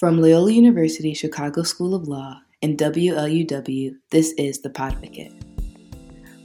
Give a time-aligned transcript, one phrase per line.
[0.00, 5.44] From Loyola University Chicago School of Law and WLUW, this is The Podvocate.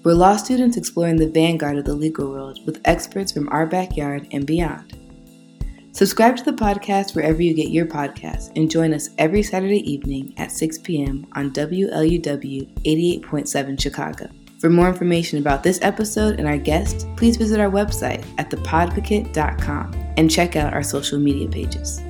[0.04, 4.28] We're law students exploring the vanguard of the legal world with experts from our backyard
[4.33, 4.99] and beyond.
[5.94, 10.34] Subscribe to the podcast wherever you get your podcasts and join us every Saturday evening
[10.36, 11.26] at 6 p.m.
[11.32, 14.30] on WLUW 88.7 Chicago.
[14.60, 19.94] For more information about this episode and our guest, please visit our website at thepodvocate.com
[20.18, 22.02] and check out our social media pages.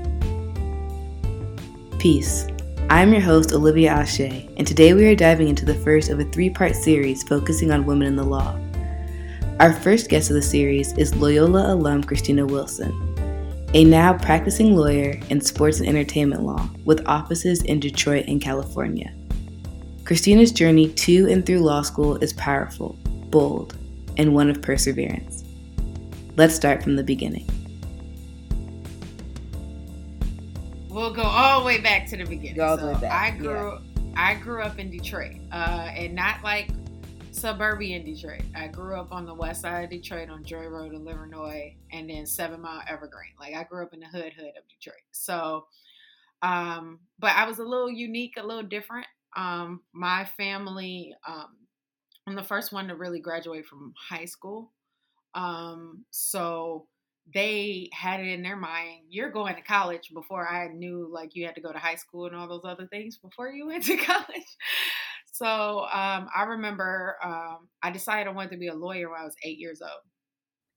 [2.05, 2.45] Peace.
[2.91, 4.19] I'm your host, Olivia Ashe,
[4.57, 7.87] and today we are diving into the first of a three part series focusing on
[7.87, 8.59] women in the law.
[9.59, 12.91] Our first guest of the series is Loyola alum Kristina Wilson,
[13.73, 19.11] a now practicing lawyer in sports and entertainment law with offices in Detroit and California.
[20.03, 22.99] Kristina's journey to and through law school is powerful,
[23.31, 23.75] bold,
[24.17, 25.43] and one of perseverance.
[26.35, 27.49] Let's start from the beginning.
[30.95, 32.55] We'll go all the way back to the beginning.
[32.55, 34.13] Go all the way back, I grew yeah.
[34.15, 36.69] I grew up in Detroit, uh, and not like
[37.31, 38.43] suburban Detroit.
[38.55, 42.09] I grew up on the west side of Detroit on Joy Road in Livernois, and
[42.09, 43.33] then Seven Mile Evergreen.
[43.37, 45.03] Like I grew up in the hood hood of Detroit.
[45.11, 45.65] So,
[46.41, 49.07] um, but I was a little unique, a little different.
[49.35, 51.57] Um, my family, um,
[52.25, 54.71] I'm the first one to really graduate from high school.
[55.33, 56.87] Um, so
[57.33, 61.45] they had it in their mind you're going to college before i knew like you
[61.45, 63.97] had to go to high school and all those other things before you went to
[63.97, 64.57] college.
[65.31, 69.25] So um, i remember um, i decided i wanted to be a lawyer when i
[69.25, 70.01] was eight years old.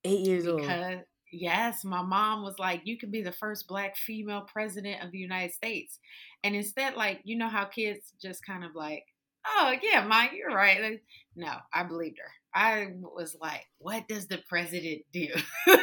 [0.05, 1.05] Eight years because old.
[1.33, 5.19] yes my mom was like you could be the first black female president of the
[5.19, 5.99] united states.
[6.45, 9.05] And instead like you know how kids just kind of like
[9.47, 11.01] oh yeah mom you're right.
[11.37, 15.29] No i believed her I was like, what does the president do?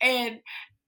[0.00, 0.40] and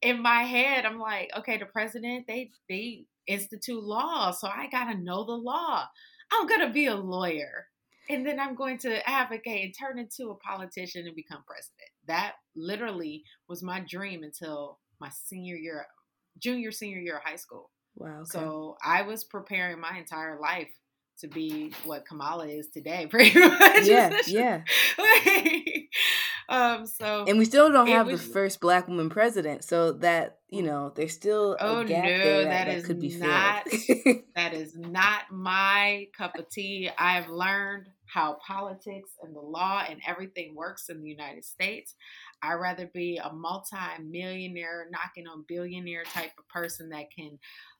[0.03, 4.97] in my head, I'm like, okay, the president, they they institute law, so I gotta
[4.97, 5.84] know the law.
[6.33, 7.67] I'm gonna be a lawyer.
[8.09, 11.91] And then I'm going to advocate and turn into a politician and become president.
[12.06, 15.84] That literally was my dream until my senior year,
[16.38, 17.72] junior, senior year of high school.
[17.97, 18.21] Wow.
[18.21, 18.25] Okay.
[18.26, 20.71] So I was preparing my entire life
[21.21, 23.87] to be what Kamala is today, pretty much.
[23.87, 24.62] Yeah, yeah.
[26.49, 30.38] um, so and we still don't have was, the first black woman president, so that
[30.49, 33.65] you know there's still oh no, that, that, is could be not
[34.37, 36.91] that is not my cup of tea.
[36.99, 41.94] I've learned how politics and the law and everything works in the United States.
[42.43, 47.38] I'd rather be a multi-millionaire, knocking on billionaire type of person that can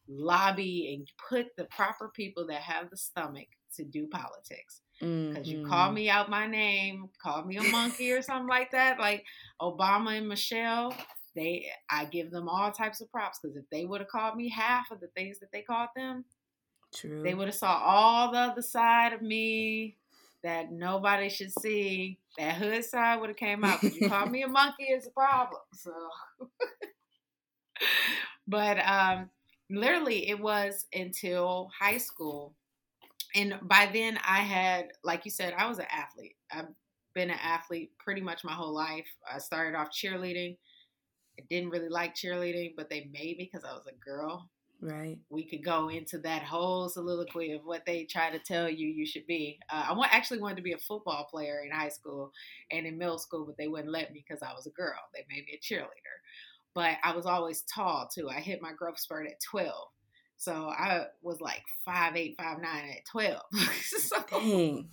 [0.09, 4.81] lobby and put the proper people that have the stomach to do politics.
[4.99, 5.45] Because mm-hmm.
[5.45, 9.25] you call me out my name, call me a monkey or something like that, like
[9.61, 10.95] Obama and Michelle.
[11.35, 14.49] They, I give them all types of props because if they would have called me
[14.49, 16.25] half of the things that they called them,
[16.95, 17.23] True.
[17.23, 19.97] They would have saw all the other side of me
[20.43, 22.19] that nobody should see.
[22.39, 23.81] That hood side would have came out.
[23.81, 25.61] Because you called me a monkey is a problem.
[25.75, 25.93] So,
[28.49, 29.31] but um,
[29.71, 32.55] literally it was until high school.
[33.35, 36.37] And by then i had like you said i was an athlete.
[36.53, 36.69] I've
[37.15, 39.07] been an athlete pretty much my whole life.
[39.33, 40.57] I started off cheerleading.
[41.39, 44.49] I didn't really like cheerleading but they made me because i was a girl.
[44.83, 45.19] Right.
[45.31, 49.07] We could go into that whole soliloquy of what they try to tell you you
[49.07, 49.59] should be.
[49.73, 52.31] Uh, i actually wanted to be a football player in high school
[52.71, 55.01] and in middle school but they wouldn't let me because i was a girl.
[55.15, 56.17] They made me a cheerleader
[56.77, 58.29] but I was always tall too.
[58.29, 59.73] I hit my growth spurt at 12.
[60.37, 63.41] So I was like five eight, five nine at 12.
[63.83, 64.89] so, Dang.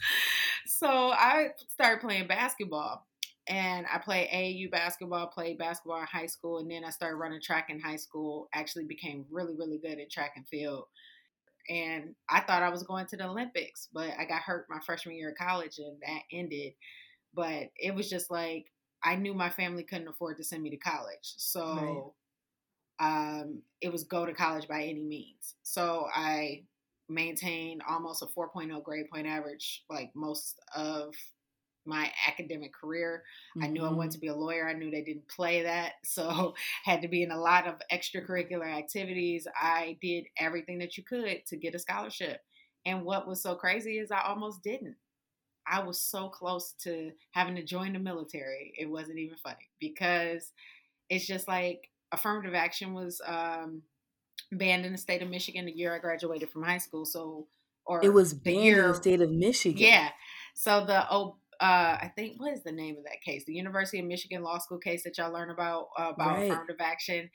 [0.66, 3.06] so I started playing basketball.
[3.50, 7.42] And I played AAU basketball, played basketball in high school, and then I started running
[7.42, 8.48] track in high school.
[8.54, 10.86] Actually became really, really good at track and field.
[11.70, 15.18] And I thought I was going to the Olympics, but I got hurt my freshman
[15.18, 16.72] year of college and that ended.
[17.34, 18.68] But it was just like
[19.04, 21.34] I knew my family couldn't afford to send me to college.
[21.38, 22.14] So
[23.00, 23.40] right.
[23.42, 25.56] um, it was go to college by any means.
[25.64, 26.64] So I
[27.10, 31.14] maintained almost a 4.0 grade point average like most of
[31.86, 33.24] my academic career.
[33.58, 33.66] Mm-hmm.
[33.66, 34.10] I knew I wanted mm-hmm.
[34.12, 34.68] to be a lawyer.
[34.68, 35.94] I knew they didn't play that.
[36.06, 36.54] So
[36.84, 39.48] had to be in a lot of extracurricular activities.
[39.56, 42.40] I did everything that you could to get a scholarship.
[42.86, 44.96] And what was so crazy is I almost didn't.
[45.68, 48.74] I was so close to having to join the military.
[48.78, 50.52] It wasn't even funny because
[51.10, 53.82] it's just like affirmative action was um,
[54.52, 57.06] banned in the state of Michigan the year I graduated from high school.
[57.06, 57.48] So,
[57.86, 59.82] or it was banned year, in the state of Michigan.
[59.82, 60.10] Yeah.
[60.56, 63.46] So the oh, uh, I think what is the name of that case?
[63.46, 66.52] The University of Michigan Law School case that y'all learn about uh, about right.
[66.52, 67.30] affirmative action.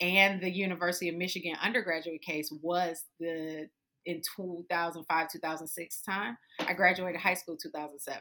[0.00, 3.68] and the University of Michigan undergraduate case was the
[4.06, 6.36] in 2005 2006 time.
[6.60, 8.20] I graduated high school 2007.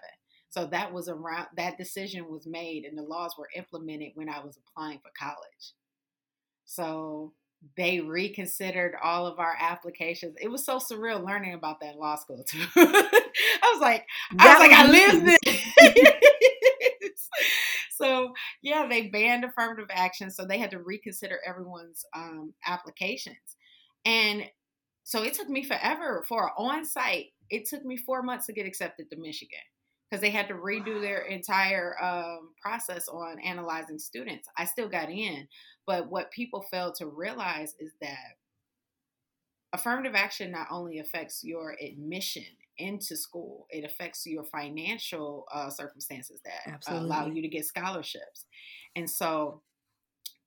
[0.50, 4.40] So that was around that decision was made and the laws were implemented when I
[4.40, 5.74] was applying for college.
[6.66, 7.34] So
[7.78, 10.36] they reconsidered all of our applications.
[10.42, 12.66] It was so surreal learning about that in law school too.
[12.76, 14.06] I was like,
[14.38, 15.40] I was like, I lived this.
[17.92, 23.36] so yeah, they banned affirmative action, so they had to reconsider everyone's um, applications,
[24.06, 24.46] and
[25.10, 27.32] so it took me forever for on-site.
[27.50, 29.58] It took me four months to get accepted to Michigan
[30.08, 34.48] because they had to redo their entire um, process on analyzing students.
[34.56, 35.48] I still got in,
[35.88, 38.38] but what people fail to realize is that
[39.74, 42.46] affirmative action not only affects your admission
[42.78, 48.46] into school, it affects your financial uh, circumstances that allow you to get scholarships.
[48.96, 49.64] And so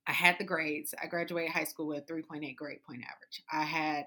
[0.07, 0.93] I had the grades.
[1.03, 3.43] I graduated high school with a 3.8 grade point average.
[3.51, 4.05] I had,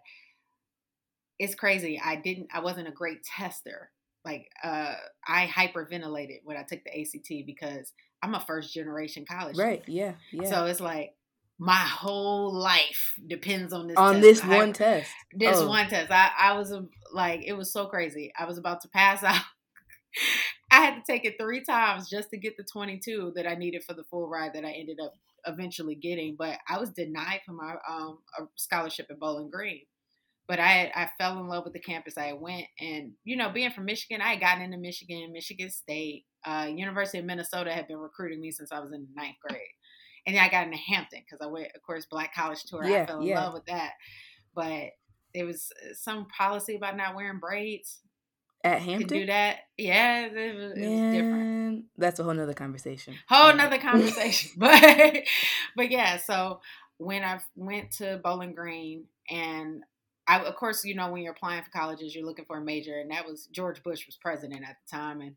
[1.39, 2.01] it's crazy.
[2.03, 3.91] I didn't, I wasn't a great tester
[4.27, 4.95] like uh,
[5.27, 7.93] I hyperventilated when I took the ACT because
[8.23, 9.57] I'm a first generation college.
[9.57, 9.83] Right.
[9.87, 10.15] Yeah.
[10.33, 10.51] Yeah.
[10.51, 11.15] So it's like
[11.59, 14.23] my whole life depends on this on test.
[14.23, 15.11] this one test.
[15.33, 15.69] This oh.
[15.69, 16.11] one test.
[16.11, 16.75] I I was
[17.15, 18.33] like it was so crazy.
[18.37, 19.41] I was about to pass out.
[20.73, 23.85] I had to take it three times just to get the 22 that I needed
[23.85, 25.15] for the full ride that I ended up
[25.47, 26.35] eventually getting.
[26.37, 28.19] But I was denied from my um,
[28.57, 29.83] scholarship at Bowling Green
[30.49, 32.17] but I I fell in love with the campus.
[32.17, 36.25] I went and you know, being from Michigan, I had gotten into Michigan, Michigan State,
[36.45, 39.63] uh, University of Minnesota had been recruiting me since I was in ninth grade,
[40.27, 42.85] and then I got into Hampton because I went, of course, Black College Tour.
[42.85, 43.45] Yeah, I fell in yeah.
[43.45, 43.93] love with that,
[44.55, 44.91] but
[45.35, 48.01] there was uh, some policy about not wearing braids
[48.65, 49.09] at Hampton.
[49.09, 51.85] do that, yeah, it was, it was different.
[51.97, 53.15] That's a whole nother conversation.
[53.29, 55.25] Whole nother conversation, but
[55.77, 56.17] but yeah.
[56.19, 56.61] So
[56.99, 59.83] when I went to Bowling Green and
[60.29, 62.99] I, of course, you know, when you're applying for colleges, you're looking for a major,
[62.99, 65.37] and that was George Bush was president at the time, and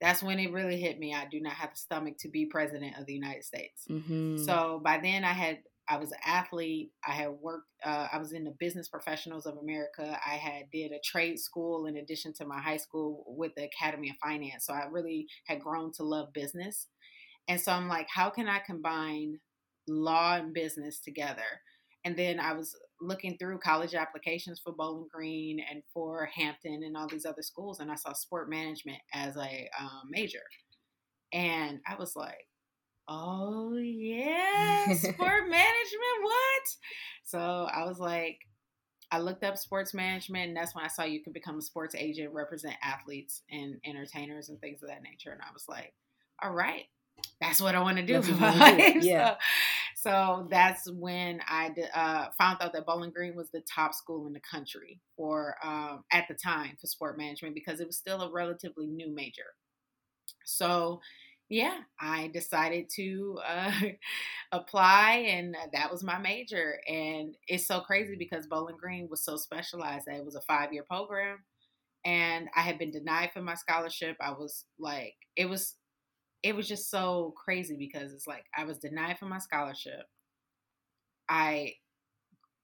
[0.00, 1.14] that's when it really hit me.
[1.14, 3.84] I do not have the stomach to be president of the United States.
[3.88, 4.38] Mm-hmm.
[4.38, 5.58] So by then, I had
[5.88, 6.90] I was an athlete.
[7.06, 7.68] I had worked.
[7.84, 10.18] Uh, I was in the Business Professionals of America.
[10.26, 14.10] I had did a trade school in addition to my high school with the Academy
[14.10, 14.66] of Finance.
[14.66, 16.88] So I really had grown to love business,
[17.48, 19.38] and so I'm like, how can I combine
[19.86, 21.42] law and business together?
[22.04, 26.96] And then I was looking through college applications for Bowling Green and for Hampton and
[26.96, 30.42] all these other schools, and I saw sport management as a um, major.
[31.32, 32.46] And I was like,
[33.08, 35.16] oh, yeah, sport
[35.48, 36.62] management, what?
[37.24, 38.38] So I was like,
[39.10, 41.94] I looked up sports management, and that's when I saw you could become a sports
[41.94, 45.30] agent, represent athletes and entertainers and things of that nature.
[45.30, 45.92] And I was like,
[46.42, 46.84] all right,
[47.40, 48.96] that's what I want to do for my life.
[49.02, 49.36] Yeah.
[49.96, 54.26] So, so that's when I uh, found out that Bowling Green was the top school
[54.26, 58.22] in the country for um, at the time for sport management because it was still
[58.22, 59.54] a relatively new major.
[60.44, 61.00] So
[61.48, 63.72] yeah, I decided to uh,
[64.52, 66.80] apply, and that was my major.
[66.88, 70.72] And it's so crazy because Bowling Green was so specialized that it was a five
[70.72, 71.38] year program,
[72.04, 74.16] and I had been denied for my scholarship.
[74.20, 75.74] I was like, it was
[76.44, 80.04] it was just so crazy because it's like I was denied for my scholarship.
[81.26, 81.72] I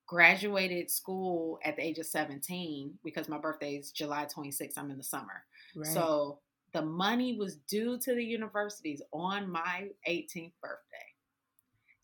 [0.06, 4.74] graduated school at the age of 17 because my birthday is July 26th.
[4.76, 5.44] I'm in the summer.
[5.74, 5.86] Right.
[5.86, 6.40] So
[6.74, 11.09] the money was due to the universities on my 18th birthday.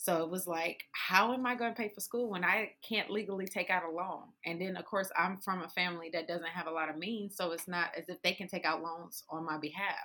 [0.07, 3.11] So it was like, how am I going to pay for school when I can't
[3.11, 4.23] legally take out a loan?
[4.45, 7.37] And then, of course, I'm from a family that doesn't have a lot of means.
[7.37, 9.97] So it's not as if they can take out loans on my behalf.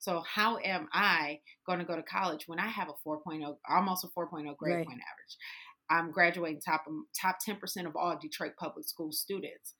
[0.00, 4.04] So how am I going to go to college when I have a 4.0, almost
[4.04, 4.86] a 4.0 grade right.
[4.88, 5.36] point average?
[5.88, 9.74] I'm graduating top top 10% of all Detroit public school students.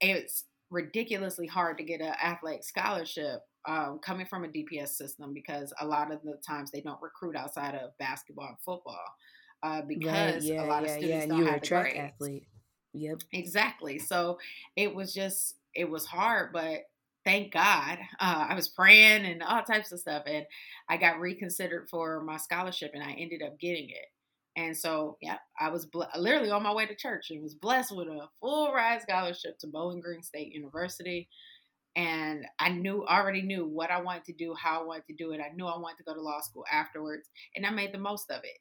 [0.00, 5.72] It's ridiculously hard to get an athletic scholarship um, coming from a DPS system because
[5.80, 9.04] a lot of the times they don't recruit outside of basketball and football
[9.62, 11.26] uh, because right, yeah, a lot yeah, of students yeah.
[11.26, 12.12] don't you have the track grades.
[12.12, 12.46] athlete.
[12.94, 13.22] Yep.
[13.32, 13.98] Exactly.
[13.98, 14.38] So
[14.76, 16.80] it was just it was hard, but
[17.24, 20.44] thank God uh, I was praying and all types of stuff, and
[20.88, 24.06] I got reconsidered for my scholarship, and I ended up getting it.
[24.54, 27.96] And so, yeah, I was ble- literally on my way to church and was blessed
[27.96, 31.28] with a full ride scholarship to Bowling Green State University
[31.94, 35.32] and I knew already knew what I wanted to do, how I wanted to do
[35.32, 35.40] it.
[35.40, 38.30] I knew I wanted to go to law school afterwards, and I made the most
[38.30, 38.58] of it.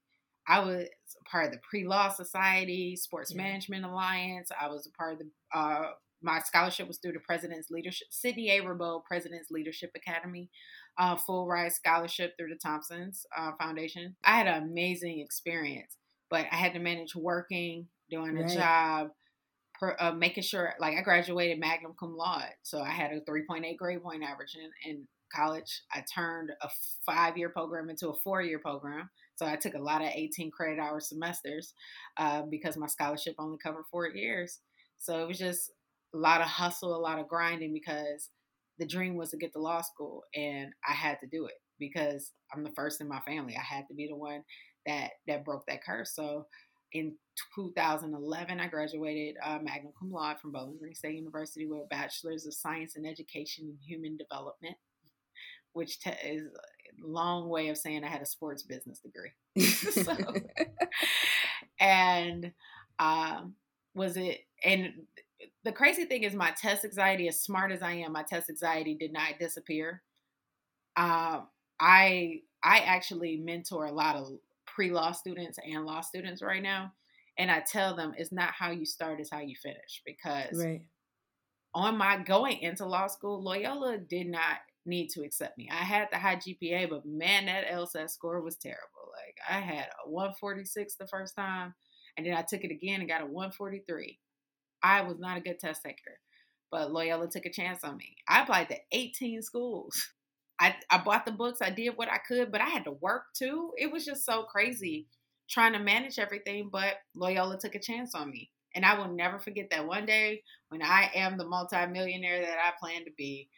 [0.47, 0.87] I was
[1.29, 3.41] part of the Pre-Law Society, Sports yeah.
[3.41, 4.49] Management Alliance.
[4.59, 5.57] I was a part of the.
[5.57, 5.91] Uh,
[6.23, 8.61] my scholarship was through the President's Leadership, Sidney A.
[8.61, 10.49] Ribeau President's Leadership Academy,
[10.99, 14.15] uh, full ride scholarship through the Thompson's uh, Foundation.
[14.23, 15.97] I had an amazing experience,
[16.29, 19.09] but I had to manage working, doing a job,
[19.81, 22.53] uh, making sure, like I graduated magna cum laude.
[22.63, 25.81] So I had a 3.8 grade point average in, in college.
[25.93, 26.69] I turned a
[27.05, 29.09] five year program into a four year program.
[29.35, 31.73] So I took a lot of 18 credit hour semesters
[32.17, 34.59] uh, because my scholarship only covered four years.
[34.97, 35.71] So it was just
[36.13, 38.29] a lot of hustle, a lot of grinding because
[38.77, 42.31] the dream was to get to law school and I had to do it because
[42.53, 43.55] I'm the first in my family.
[43.57, 44.43] I had to be the one
[44.85, 46.13] that that broke that curse.
[46.15, 46.45] So
[46.93, 47.15] in
[47.55, 52.45] 2011, I graduated uh, magna cum laude from Bowling Green State University with a bachelor's
[52.45, 54.75] of science in education and human development,
[55.73, 59.31] which te- is a long way of saying I had a sports business degree.
[59.61, 60.15] so,
[61.79, 62.51] and
[62.99, 63.55] um,
[63.93, 64.93] was it and
[65.63, 68.95] the crazy thing is my test anxiety as smart as i am my test anxiety
[68.95, 70.01] did not disappear
[70.95, 71.47] um,
[71.79, 74.27] i i actually mentor a lot of
[74.73, 76.91] pre-law students and law students right now
[77.37, 80.81] and i tell them it's not how you start it's how you finish because right.
[81.73, 86.07] on my going into law school loyola did not need to accept me i had
[86.11, 90.95] the high gpa but man that lsat score was terrible like i had a 146
[90.95, 91.73] the first time
[92.17, 94.17] and then i took it again and got a 143
[94.83, 96.19] I was not a good test taker,
[96.71, 98.15] but Loyola took a chance on me.
[98.27, 100.09] I applied to 18 schools.
[100.61, 103.23] I, I bought the books, I did what I could, but I had to work
[103.35, 103.71] too.
[103.77, 105.07] It was just so crazy
[105.49, 108.51] trying to manage everything, but Loyola took a chance on me.
[108.75, 112.71] And I will never forget that one day when I am the multimillionaire that I
[112.79, 113.49] plan to be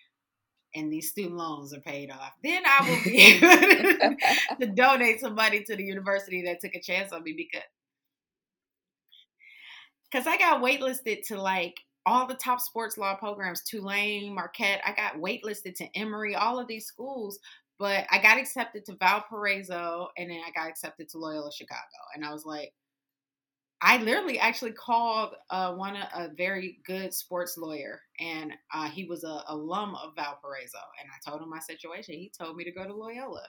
[0.74, 4.16] and these student loans are paid off, then I will be able
[4.62, 7.68] to donate some money to the university that took a chance on me because
[10.10, 14.82] because I got waitlisted to like all the top sports law programs, Tulane, Marquette.
[14.86, 17.40] I got waitlisted to Emory, all of these schools,
[17.80, 21.82] but I got accepted to Valparaiso and then I got accepted to Loyola Chicago.
[22.16, 22.74] And I was like,
[23.86, 29.26] I literally actually called uh, one a very good sports lawyer, and uh, he was
[29.26, 30.78] a alum of Valparaiso.
[31.02, 32.14] And I told him my situation.
[32.14, 33.46] He told me to go to Loyola,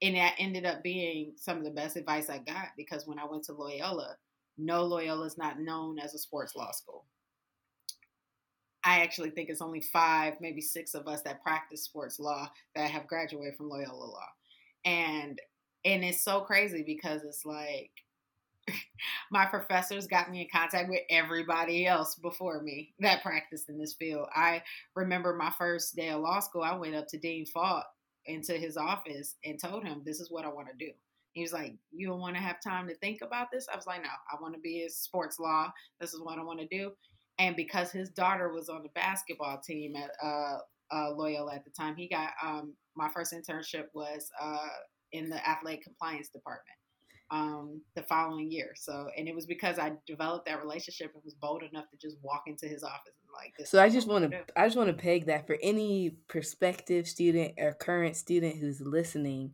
[0.00, 3.26] and that ended up being some of the best advice I got because when I
[3.26, 4.16] went to Loyola,
[4.58, 7.04] no, Loyola is not known as a sports law school.
[8.84, 12.90] I actually think it's only five, maybe six of us that practice sports law that
[12.90, 14.28] have graduated from Loyola Law.
[14.84, 15.40] And
[15.84, 17.90] and it's so crazy because it's like
[19.30, 23.94] my professors got me in contact with everybody else before me that practiced in this
[23.94, 24.28] field.
[24.34, 24.62] I
[24.94, 27.86] remember my first day of law school, I went up to Dean Falk
[28.26, 30.92] into his office and told him, This is what I want to do.
[31.36, 33.66] He was like, You don't want to have time to think about this?
[33.70, 35.70] I was like, No, I want to be a sports law.
[36.00, 36.92] This is what I want to do.
[37.38, 40.56] And because his daughter was on the basketball team at uh,
[40.90, 44.68] uh, Loyola at the time, he got um, my first internship was uh,
[45.12, 46.78] in the athletic compliance department
[47.30, 48.70] um, the following year.
[48.74, 52.16] So, and it was because I developed that relationship and was bold enough to just
[52.22, 53.68] walk into his office and like this.
[53.68, 57.52] So I just want to, I just want to peg that for any prospective student
[57.58, 59.52] or current student who's listening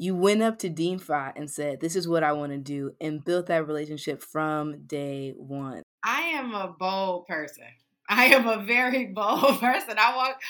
[0.00, 2.94] you went up to Dean Fott and said, This is what I want to do,
[3.02, 5.82] and built that relationship from day one.
[6.02, 7.66] I am a bold person.
[8.08, 9.96] I am a very bold person.
[9.98, 10.40] I walk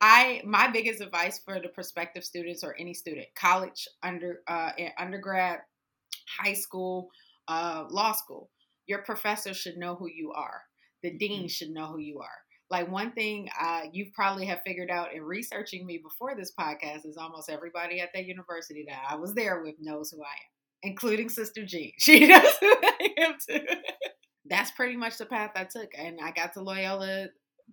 [0.00, 5.60] I my biggest advice for the prospective students or any student, college, under uh, undergrad,
[6.40, 7.10] high school,
[7.46, 8.50] uh, law school,
[8.88, 10.62] your professor should know who you are.
[11.04, 11.46] The dean mm-hmm.
[11.46, 15.22] should know who you are like one thing uh, you probably have figured out in
[15.22, 19.62] researching me before this podcast is almost everybody at that university that I was there
[19.62, 21.92] with knows who I am, including Sister Jean.
[21.98, 23.66] She knows who I am too.
[24.48, 27.28] That's pretty much the path I took, and I got to Loyola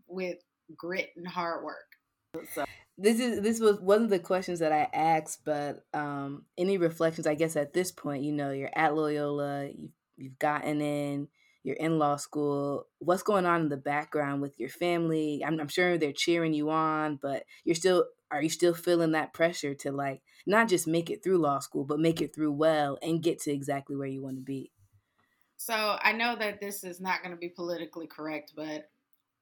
[0.08, 0.38] with
[0.76, 2.46] grit and hard work.
[2.54, 2.66] So.
[2.96, 7.26] This is this was one of the questions that I asked, but um, any reflections?
[7.26, 11.28] I guess at this point, you know, you're at Loyola, you've, you've gotten in
[11.64, 15.44] you're in law school what's going on in the background with your family?
[15.46, 19.34] I'm, I'm, sure they're cheering you on but you're still are you still feeling that
[19.34, 22.98] pressure to like not just make it through law school but make it through well
[23.02, 24.72] and get to exactly where you want to be?
[25.58, 28.90] So i know that this is not going to be politically correct but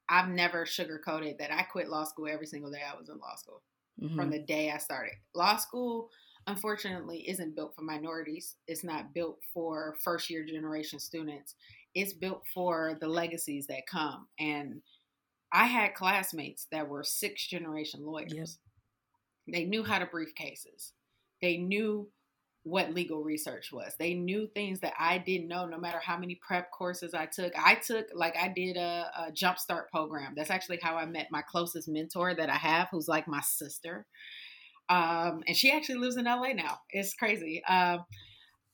[0.09, 3.35] i've never sugarcoated that i quit law school every single day i was in law
[3.35, 3.61] school
[4.01, 4.15] mm-hmm.
[4.15, 5.13] from the day i started.
[5.33, 6.09] Law school
[6.47, 8.55] unfortunately isn't built for minorities.
[8.67, 11.55] It's not built for first year generation students
[11.93, 14.27] it's built for the legacies that come.
[14.39, 14.81] And
[15.53, 18.59] I had classmates that were six generation lawyers.
[19.51, 20.93] They knew how to brief cases.
[21.41, 22.09] They knew
[22.63, 23.93] what legal research was.
[23.97, 27.51] They knew things that I didn't know, no matter how many prep courses I took.
[27.57, 30.33] I took, like, I did a, a jumpstart program.
[30.35, 34.05] That's actually how I met my closest mentor that I have, who's like my sister.
[34.89, 36.77] Um, and she actually lives in LA now.
[36.91, 37.63] It's crazy.
[37.67, 38.05] Um,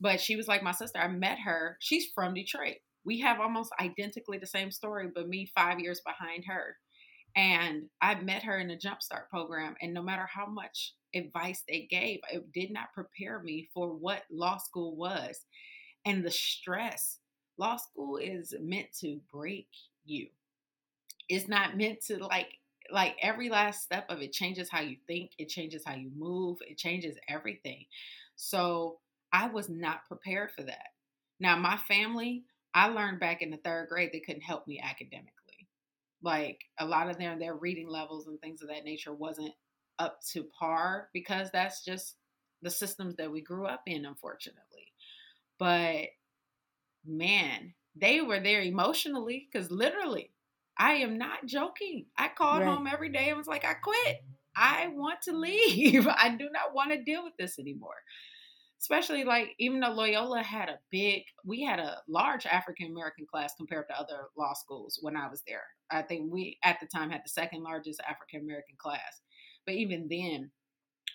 [0.01, 0.99] but she was like my sister.
[0.99, 1.77] I met her.
[1.79, 2.77] She's from Detroit.
[3.03, 6.77] We have almost identically the same story, but me five years behind her.
[7.35, 9.75] And I met her in the Jumpstart program.
[9.81, 14.23] And no matter how much advice they gave, it did not prepare me for what
[14.31, 15.39] law school was
[16.05, 17.19] and the stress.
[17.57, 19.67] Law school is meant to break
[20.05, 20.27] you.
[21.29, 22.57] It's not meant to like
[22.89, 26.57] like every last step of it changes how you think, it changes how you move,
[26.61, 27.85] it changes everything.
[28.35, 28.99] So
[29.33, 30.87] I was not prepared for that.
[31.39, 35.31] Now, my family, I learned back in the third grade they couldn't help me academically.
[36.21, 39.53] Like a lot of their their reading levels and things of that nature wasn't
[39.99, 42.15] up to par because that's just
[42.61, 44.93] the systems that we grew up in, unfortunately.
[45.59, 46.07] But
[47.05, 50.31] man, they were there emotionally because literally,
[50.77, 52.05] I am not joking.
[52.17, 52.67] I called right.
[52.67, 54.23] home every day and was like, I quit.
[54.55, 56.07] I want to leave.
[56.07, 57.95] I do not want to deal with this anymore
[58.87, 63.53] especially like even though Loyola had a big, we had a large African American class
[63.57, 65.65] compared to other law schools when I was there.
[65.91, 69.21] I think we at the time had the second largest African American class.
[69.65, 70.51] But even then,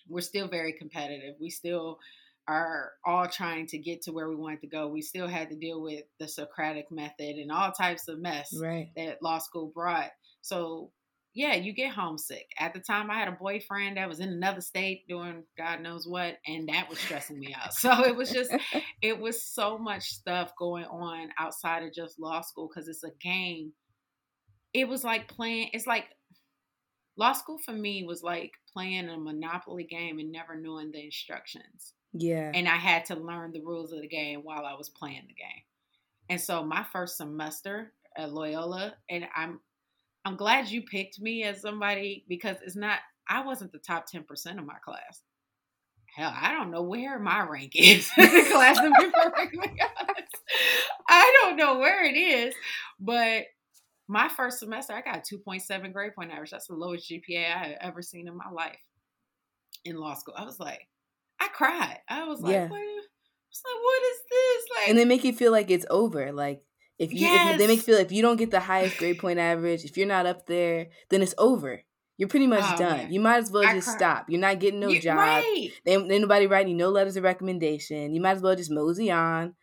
[0.06, 1.36] we're still very competitive.
[1.40, 1.98] We still
[2.46, 4.88] are all trying to get to where we wanted to go.
[4.88, 8.90] We still had to deal with the Socratic method and all types of mess right.
[8.96, 10.10] that law school brought.
[10.42, 10.90] So
[11.34, 12.46] yeah, you get homesick.
[12.58, 16.06] At the time, I had a boyfriend that was in another state doing God knows
[16.06, 17.72] what, and that was stressing me out.
[17.82, 18.50] So it was just,
[19.02, 23.12] it was so much stuff going on outside of just law school because it's a
[23.20, 23.72] game.
[24.74, 26.04] It was like playing, it's like
[27.16, 31.94] law school for me was like playing a Monopoly game and never knowing the instructions.
[32.12, 32.52] Yeah.
[32.54, 35.34] And I had to learn the rules of the game while I was playing the
[35.34, 35.62] game.
[36.28, 39.60] And so my first semester at Loyola, and I'm
[40.24, 42.98] I'm glad you picked me as somebody because it's not
[43.28, 45.22] I wasn't the top 10% of my class.
[46.14, 49.72] Hell, I don't know where my rank is the class perfectly.
[51.08, 52.54] I don't know where it is,
[53.00, 53.44] but
[54.08, 56.50] my first semester I got 2.7 grade point average.
[56.50, 58.80] That's the lowest GPA I had ever seen in my life
[59.84, 60.34] in law school.
[60.36, 60.86] I was like,
[61.40, 61.98] I cried.
[62.08, 62.68] I was like, yeah.
[62.68, 62.78] what?
[62.78, 63.00] I
[63.48, 64.76] was like, what is this?
[64.76, 66.32] Like, and they make you feel like it's over.
[66.32, 66.62] Like
[67.02, 67.54] if you, yes.
[67.54, 69.96] if they make you feel if you don't get the highest grade point average, if
[69.96, 71.82] you're not up there, then it's over.
[72.16, 72.96] You're pretty much oh, done.
[72.96, 73.12] Man.
[73.12, 74.26] You might as well I just stop.
[74.28, 75.16] You're not getting no you, job.
[75.16, 75.72] Right.
[75.84, 78.14] Ain't, ain't nobody writing you no letters of recommendation.
[78.14, 79.56] You might as well just mosey on,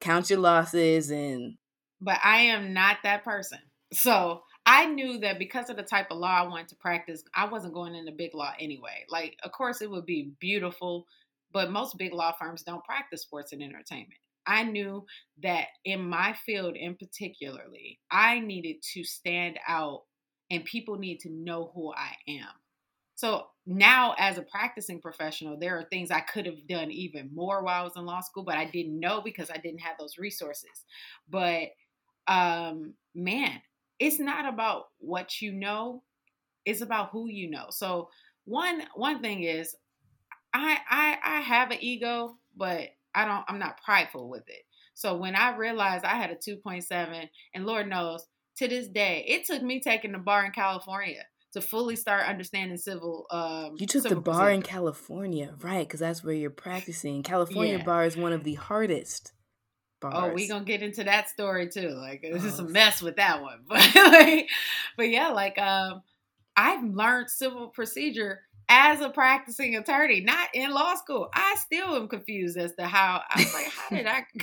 [0.00, 1.54] count your losses, and.
[2.02, 3.60] But I am not that person.
[3.94, 7.46] So I knew that because of the type of law I wanted to practice, I
[7.46, 9.06] wasn't going into big law anyway.
[9.08, 11.06] Like, of course, it would be beautiful,
[11.50, 14.20] but most big law firms don't practice sports and entertainment.
[14.46, 15.06] I knew
[15.42, 20.02] that in my field in particularly, I needed to stand out
[20.50, 22.48] and people need to know who I am.
[23.16, 27.62] So now, as a practicing professional, there are things I could have done even more
[27.62, 30.18] while I was in law school, but I didn't know because I didn't have those
[30.18, 30.84] resources.
[31.28, 31.68] But
[32.26, 33.60] um, man,
[33.98, 36.02] it's not about what you know;
[36.64, 37.66] it's about who you know.
[37.70, 38.10] So
[38.44, 39.76] one one thing is,
[40.52, 44.62] I I, I have an ego, but I don't I'm not prideful with it.
[44.94, 49.44] So when I realized I had a 2.7 and Lord knows to this day it
[49.44, 54.04] took me taking the bar in California to fully start understanding civil um You took
[54.04, 54.50] the bar procedure.
[54.50, 55.88] in California, right?
[55.88, 57.22] Cuz that's where you're practicing.
[57.22, 57.84] California yeah.
[57.84, 59.32] bar is one of the hardest
[60.00, 60.14] bars.
[60.16, 61.90] Oh, we going to get into that story too.
[61.90, 63.60] Like this is a mess with that one.
[63.68, 64.48] But like
[64.96, 66.02] but yeah, like um
[66.56, 71.28] I've learned civil procedure as a practicing attorney, not in law school.
[71.34, 74.24] I still am confused as to how I was like, how did I?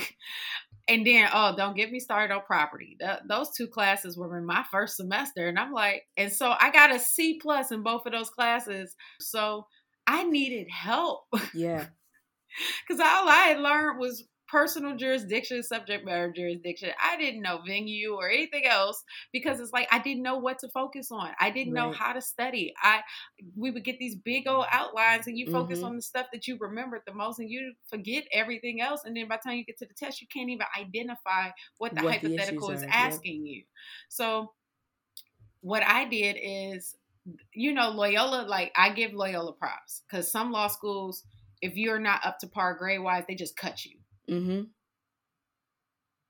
[0.88, 2.98] And then, oh, don't get me started on property.
[3.28, 6.92] those two classes were in my first semester, and I'm like, and so I got
[6.92, 8.96] a C plus in both of those classes.
[9.20, 9.68] So
[10.08, 11.24] I needed help.
[11.54, 11.86] Yeah.
[12.86, 16.90] Because all I had learned was personal jurisdiction, subject matter jurisdiction.
[17.02, 20.68] I didn't know venue or anything else because it's like I didn't know what to
[20.68, 21.30] focus on.
[21.40, 21.86] I didn't right.
[21.86, 22.74] know how to study.
[22.80, 23.00] I
[23.56, 25.88] we would get these big old outlines and you focus mm-hmm.
[25.88, 29.00] on the stuff that you remembered the most and you forget everything else.
[29.04, 31.94] And then by the time you get to the test, you can't even identify what
[31.94, 33.62] the what hypothetical the is asking you.
[34.10, 34.52] So
[35.62, 36.94] what I did is
[37.54, 41.22] you know, Loyola, like I give Loyola props because some law schools,
[41.62, 44.01] if you're not up to par grade wise, they just cut you.
[44.30, 44.62] Mm-hmm.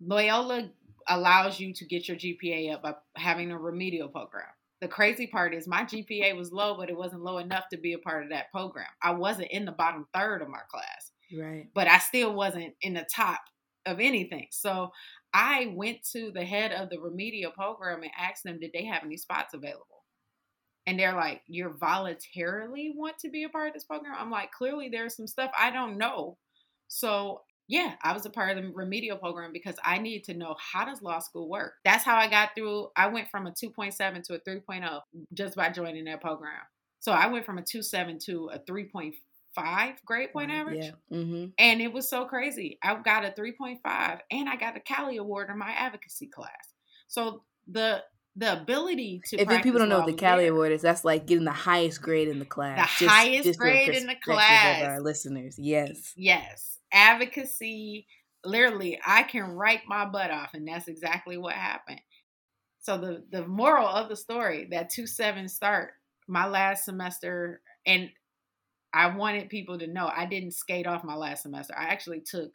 [0.05, 0.71] Loyola
[1.09, 4.47] allows you to get your GPA up by having a remedial program.
[4.81, 7.93] The crazy part is my GPA was low, but it wasn't low enough to be
[7.93, 8.89] a part of that program.
[9.01, 11.13] I wasn't in the bottom third of my class.
[11.37, 11.69] Right.
[11.73, 13.41] But I still wasn't in the top
[13.87, 14.49] of anything.
[14.51, 14.91] So
[15.33, 19.05] I went to the head of the remedial program and asked them, did they have
[19.05, 19.87] any spots available?
[20.87, 24.17] And they're like, you're voluntarily want to be a part of this program?
[24.19, 26.39] I'm like, clearly there's some stuff I don't know.
[26.89, 30.55] So Yeah, I was a part of the remedial program because I needed to know
[30.59, 31.77] how does law school work.
[31.87, 32.89] That's how I got through.
[32.97, 35.01] I went from a 2.7 to a 3.0
[35.33, 36.61] just by joining that program.
[37.01, 40.85] So I went from a 2.7 to a 3.5 grade point average.
[40.85, 41.17] Yeah.
[41.17, 41.47] Mm-hmm.
[41.57, 42.79] And it was so crazy.
[42.83, 46.75] I got a 3.5 and I got a CALI Award in my advocacy class.
[47.09, 48.03] So the
[48.35, 50.53] the ability to if people don't know what the CALI there.
[50.53, 52.99] Award is, that's like getting the highest grade in the class.
[52.99, 54.83] The just, highest just grade in the class.
[54.83, 58.07] Of our listeners, yes, yes, advocacy.
[58.45, 62.01] Literally, I can write my butt off, and that's exactly what happened.
[62.81, 65.93] So the the moral of the story that two seven start
[66.27, 68.11] my last semester, and
[68.95, 71.75] I wanted people to know I didn't skate off my last semester.
[71.77, 72.53] I actually took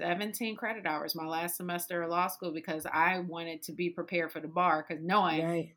[0.00, 4.32] 17 credit hours my last semester of law school because I wanted to be prepared
[4.32, 5.74] for the bar because knowing right.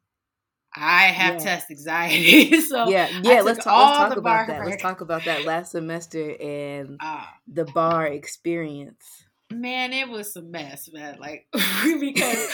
[0.75, 1.39] I have yeah.
[1.39, 2.61] test anxiety.
[2.61, 3.41] so yeah, yeah.
[3.41, 4.65] Let's, talk, let's talk about that.
[4.65, 9.25] Let's talk about that last semester and uh, the bar experience.
[9.51, 11.19] Man, it was a mess, man.
[11.19, 11.47] Like
[11.99, 12.47] because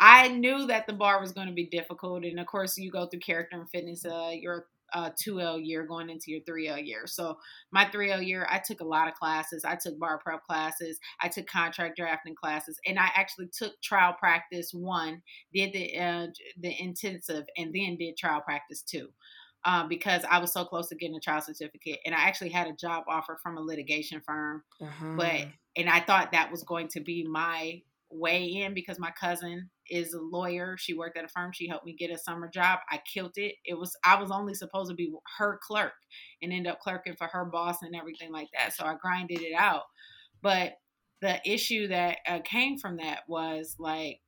[0.00, 3.06] I knew that the bar was going to be difficult, and of course, you go
[3.06, 4.04] through character and fitness.
[4.04, 7.06] Uh, you're uh, 2L year going into your 3L year.
[7.06, 7.38] So
[7.70, 9.64] my 3L year, I took a lot of classes.
[9.64, 10.98] I took bar prep classes.
[11.20, 15.22] I took contract drafting classes, and I actually took trial practice one,
[15.52, 16.26] did the uh,
[16.60, 19.08] the intensive, and then did trial practice two.
[19.64, 22.68] Um, because I was so close to getting a trial certificate, and I actually had
[22.68, 25.14] a job offer from a litigation firm, uh-huh.
[25.16, 29.68] but and I thought that was going to be my way in because my cousin
[29.88, 30.76] is a lawyer.
[30.78, 31.52] She worked at a firm.
[31.52, 32.80] She helped me get a summer job.
[32.90, 33.54] I killed it.
[33.64, 35.92] It was I was only supposed to be her clerk
[36.42, 38.74] and end up clerking for her boss and everything like that.
[38.74, 39.84] So I grinded it out.
[40.42, 40.74] But
[41.20, 44.20] the issue that uh, came from that was like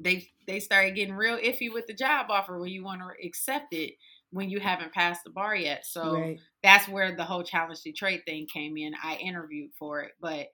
[0.00, 3.72] they they started getting real iffy with the job offer when you want to accept
[3.72, 3.94] it
[4.30, 5.84] when you haven't passed the bar yet.
[5.84, 6.40] So right.
[6.62, 8.92] that's where the whole challenge Detroit thing came in.
[9.02, 10.46] I interviewed for it, but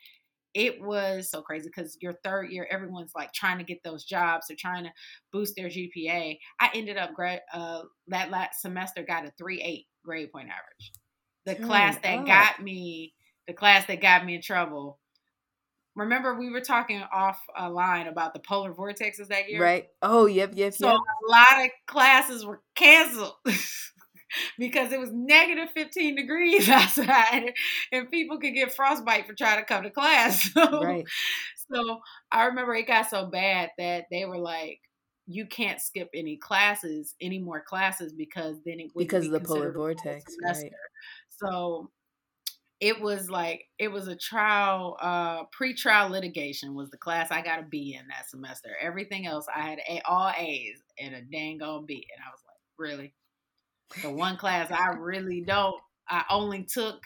[0.59, 4.47] it was so crazy because your third year, everyone's like trying to get those jobs.
[4.49, 4.91] They're trying to
[5.33, 6.37] boost their GPA.
[6.61, 10.93] I ended up grad uh, that last semester got a three eight grade point average.
[11.47, 13.15] The class that got me,
[13.47, 14.99] the class that got me in trouble.
[15.95, 19.87] Remember, we were talking off a line about the polar vortexes that year, right?
[20.03, 20.75] Oh, yep, yep.
[20.75, 20.97] So yep.
[20.97, 23.35] a lot of classes were canceled.
[24.59, 27.53] because it was negative 15 degrees outside
[27.93, 30.49] and people could get frostbite for trying to come to class.
[30.59, 31.07] So, right.
[31.71, 32.01] so
[32.33, 34.81] I remember it got so bad that they were like,
[35.27, 39.43] you can't skip any classes, any more classes because then it would because be of
[39.43, 40.35] the polar vortex.
[40.43, 40.73] Right.
[41.29, 41.91] So
[42.81, 47.61] it was like it was a trial uh pre-trial litigation was the class i got
[47.61, 51.61] a b in that semester everything else i had a, all a's and a dang
[51.63, 53.13] old b and i was like really
[54.03, 57.03] the one class I really don't, I only took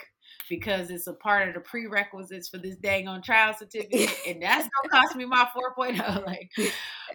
[0.49, 4.69] because it's a part of the prerequisites for this dang on trial certificate, and that's
[4.69, 6.27] gonna cost me my 4.0.
[6.27, 6.51] Like,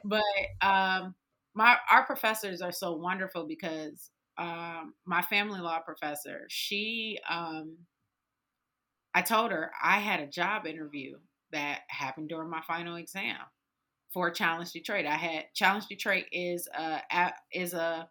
[0.03, 0.23] but
[0.61, 1.15] um,
[1.53, 7.77] my our professors are so wonderful because um, my family law professor, she, um,
[9.13, 11.17] I told her I had a job interview
[11.51, 13.37] that happened during my final exam
[14.13, 15.05] for Challenge Detroit.
[15.05, 17.01] I had Challenge Detroit is a
[17.51, 18.07] is a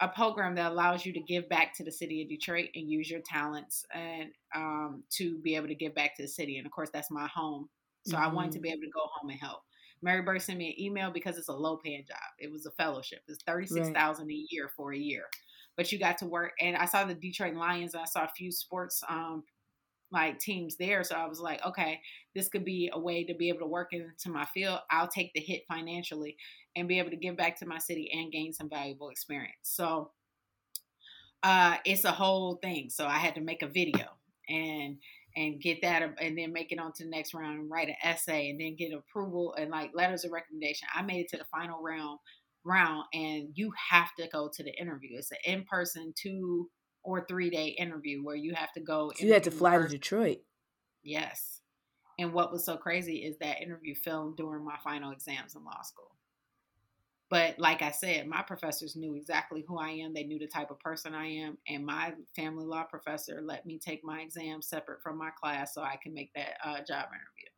[0.00, 3.10] a program that allows you to give back to the city of Detroit and use
[3.10, 6.58] your talents and um, to be able to give back to the city.
[6.58, 7.68] And of course, that's my home.
[8.06, 8.24] So mm-hmm.
[8.24, 8.74] I wanted to be mm-hmm.
[8.74, 9.60] able to go home and help.
[10.02, 12.18] Mary Bird sent me an email because it's a low paying job.
[12.38, 13.20] It was a fellowship.
[13.26, 14.34] It's thirty six thousand right.
[14.34, 15.24] a year for a year,
[15.76, 16.52] but you got to work.
[16.60, 17.94] And I saw the Detroit Lions.
[17.94, 19.42] And I saw a few sports um,
[20.12, 21.02] like teams there.
[21.04, 22.00] So I was like, okay,
[22.34, 24.78] this could be a way to be able to work into my field.
[24.90, 26.36] I'll take the hit financially
[26.76, 29.56] and be able to give back to my city and gain some valuable experience.
[29.62, 30.10] So
[31.42, 32.90] uh, it's a whole thing.
[32.90, 34.06] So I had to make a video
[34.48, 34.96] and
[35.36, 37.96] and get that and then make it on to the next round and write an
[38.02, 40.88] essay and then get approval and like letters of recommendation.
[40.94, 42.18] I made it to the final round
[42.64, 45.18] round and you have to go to the interview.
[45.18, 46.70] It's an in-person two
[47.06, 49.12] or three day interview where you have to go.
[49.14, 50.38] So you had to fly to Detroit.
[51.04, 51.60] Yes.
[52.18, 55.82] And what was so crazy is that interview filmed during my final exams in law
[55.82, 56.10] school.
[57.28, 60.14] But like I said, my professors knew exactly who I am.
[60.14, 61.58] They knew the type of person I am.
[61.68, 65.82] And my family law professor let me take my exam separate from my class so
[65.82, 67.50] I can make that uh, job interview.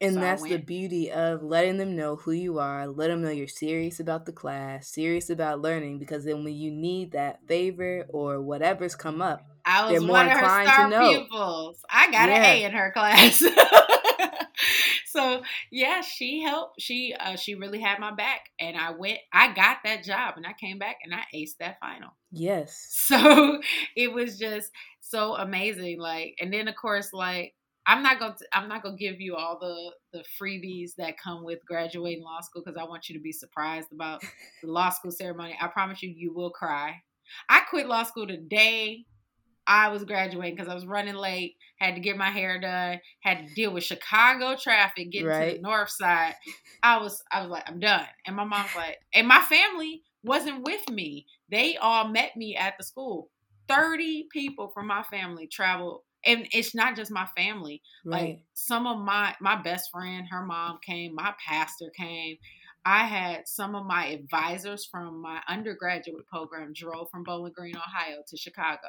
[0.00, 3.30] And so that's the beauty of letting them know who you are, let them know
[3.30, 8.06] you're serious about the class, serious about learning, because then when you need that favor
[8.08, 11.10] or whatever's come up, I was they're more inclined to know.
[11.10, 11.84] Pupils.
[11.90, 12.36] I got yeah.
[12.36, 13.42] an A in her class.
[15.06, 16.80] so yeah, she helped.
[16.80, 19.18] She uh, she really had my back, and I went.
[19.32, 22.10] I got that job, and I came back and I aced that final.
[22.30, 22.86] Yes.
[23.10, 23.60] So
[23.96, 25.98] it was just so amazing.
[25.98, 27.54] Like, and then of course, like
[27.86, 31.58] I'm not gonna I'm not gonna give you all the the freebies that come with
[31.66, 34.22] graduating law school because I want you to be surprised about
[34.62, 35.56] the law school ceremony.
[35.60, 36.94] I promise you, you will cry.
[37.48, 39.04] I quit law school the day
[39.66, 43.46] I was graduating because I was running late, had to get my hair done, had
[43.46, 45.50] to deal with Chicago traffic getting right.
[45.50, 46.34] to the north side.
[46.82, 48.06] I was I was like, I'm done.
[48.26, 51.26] And my mom's like, and my family wasn't with me.
[51.50, 53.30] They all met me at the school.
[53.68, 58.20] 30 people from my family traveled and it's not just my family right.
[58.20, 62.36] like some of my my best friend her mom came my pastor came
[62.84, 68.18] i had some of my advisors from my undergraduate program drove from bowling green ohio
[68.26, 68.88] to chicago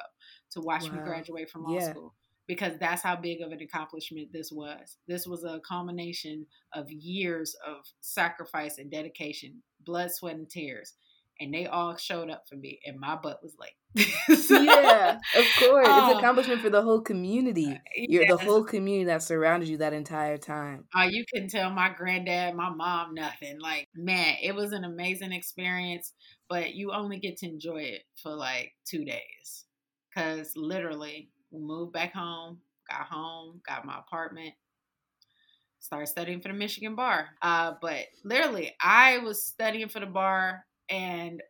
[0.50, 0.96] to watch wow.
[0.96, 1.90] me graduate from law yeah.
[1.90, 2.14] school
[2.48, 7.54] because that's how big of an accomplishment this was this was a culmination of years
[7.66, 10.94] of sacrifice and dedication blood sweat and tears
[11.42, 13.72] and they all showed up for me, and my butt was late.
[14.38, 17.78] so, yeah, of course, um, it's an accomplishment for the whole community.
[17.96, 18.30] You're yes.
[18.30, 20.84] the whole community that surrounded you that entire time.
[20.96, 23.60] Uh, you couldn't tell my granddad, my mom, nothing.
[23.60, 26.12] Like, man, it was an amazing experience,
[26.48, 29.64] but you only get to enjoy it for like two days,
[30.08, 34.54] because literally, we moved back home, got home, got my apartment,
[35.80, 37.26] started studying for the Michigan bar.
[37.42, 41.42] Uh, but literally, I was studying for the bar and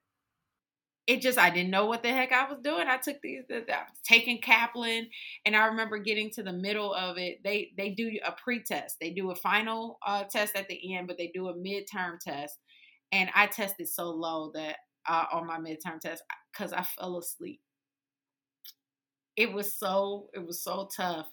[1.08, 2.86] it just I didn't know what the heck I was doing.
[2.86, 5.08] I took these I was taking Kaplan
[5.44, 7.42] and I remember getting to the middle of it.
[7.42, 8.98] They they do a pre-test.
[9.00, 12.58] They do a final uh, test at the end, but they do a midterm test.
[13.10, 14.76] And I tested so low that
[15.08, 16.22] uh, on my midterm test
[16.56, 17.60] cuz I fell asleep.
[19.36, 21.28] It was so it was so tough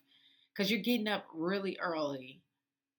[0.58, 2.41] cuz you're getting up really early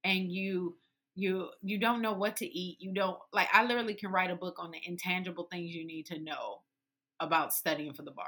[0.05, 0.79] and you
[1.14, 4.37] you you don't know what to eat you don't like i literally can write a
[4.37, 6.61] book on the intangible things you need to know
[7.18, 8.27] about studying for the bar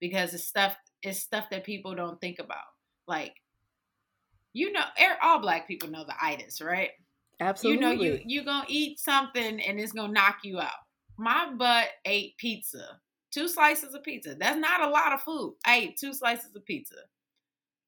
[0.00, 2.58] because it's stuff it's stuff that people don't think about
[3.06, 3.34] like
[4.52, 4.84] you know
[5.22, 6.90] all black people know the itis right?
[7.40, 10.70] Absolutely you know you you gonna eat something and it's gonna knock you out.
[11.18, 12.98] My butt ate pizza
[13.30, 15.56] two slices of pizza that's not a lot of food.
[15.66, 16.96] I ate two slices of pizza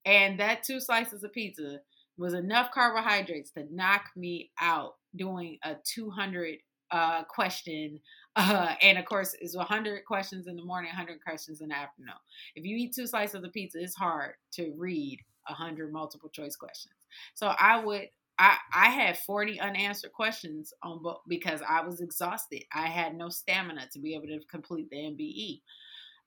[0.04, 1.80] and that two slices of pizza
[2.18, 6.58] was enough carbohydrates to knock me out doing a 200
[6.90, 8.00] uh, question.
[8.40, 12.14] Uh, and of course, it's 100 questions in the morning, 100 questions in the afternoon.
[12.54, 16.54] If you eat two slices of the pizza, it's hard to read 100 multiple choice
[16.54, 16.94] questions.
[17.34, 22.62] So I would, I, I had 40 unanswered questions on book because I was exhausted.
[22.72, 25.62] I had no stamina to be able to complete the MBE.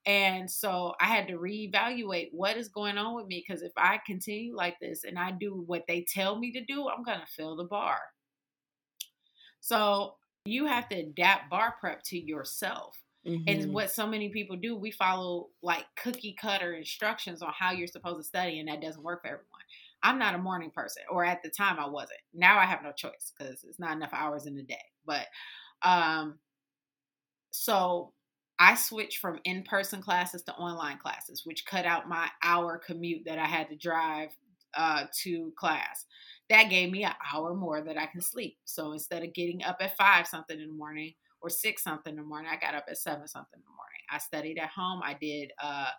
[0.04, 4.00] And so I had to reevaluate what is going on with me because if I
[4.04, 7.26] continue like this and I do what they tell me to do, I'm going to
[7.26, 7.98] fail the bar.
[9.60, 13.00] So you have to adapt bar prep to yourself.
[13.26, 13.44] Mm-hmm.
[13.46, 17.86] And what so many people do, we follow like cookie cutter instructions on how you're
[17.86, 19.46] supposed to study, and that doesn't work for everyone.
[20.02, 22.18] I'm not a morning person, or at the time I wasn't.
[22.34, 24.82] Now I have no choice because it's not enough hours in the day.
[25.06, 25.26] But
[25.82, 26.40] um,
[27.52, 28.12] so
[28.62, 33.24] I switched from in person classes to online classes, which cut out my hour commute
[33.24, 34.28] that I had to drive
[34.74, 36.06] uh, to class.
[36.48, 38.58] That gave me an hour more that I can sleep.
[38.64, 42.20] So instead of getting up at five something in the morning or six something in
[42.20, 44.00] the morning, I got up at seven something in the morning.
[44.08, 45.00] I studied at home.
[45.04, 45.90] I did uh,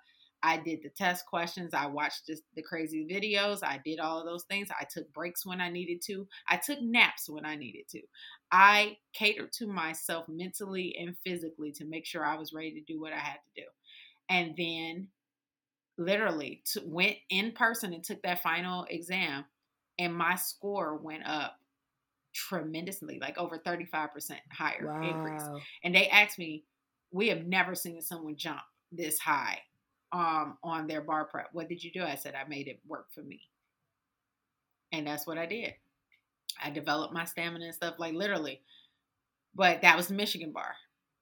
[0.44, 1.74] I did the test questions.
[1.74, 3.64] I watched the, the crazy videos.
[3.64, 4.68] I did all of those things.
[4.78, 6.28] I took breaks when I needed to.
[6.50, 8.02] I took naps when I needed to.
[8.52, 13.00] I catered to myself mentally and physically to make sure I was ready to do
[13.00, 13.68] what I had to do.
[14.30, 15.08] And then
[15.98, 19.46] literally to, went in person and took that final exam
[19.98, 21.58] and my score went up
[22.34, 24.10] tremendously like over 35%
[24.52, 25.08] higher wow.
[25.08, 25.48] increase
[25.84, 26.64] and they asked me
[27.12, 29.60] we have never seen someone jump this high
[30.13, 31.49] um, on their bar prep.
[31.52, 32.04] What did you do?
[32.04, 33.41] I said, I made it work for me.
[34.91, 35.73] And that's what I did.
[36.63, 38.62] I developed my stamina and stuff, like literally.
[39.56, 40.76] But that was the Michigan bar.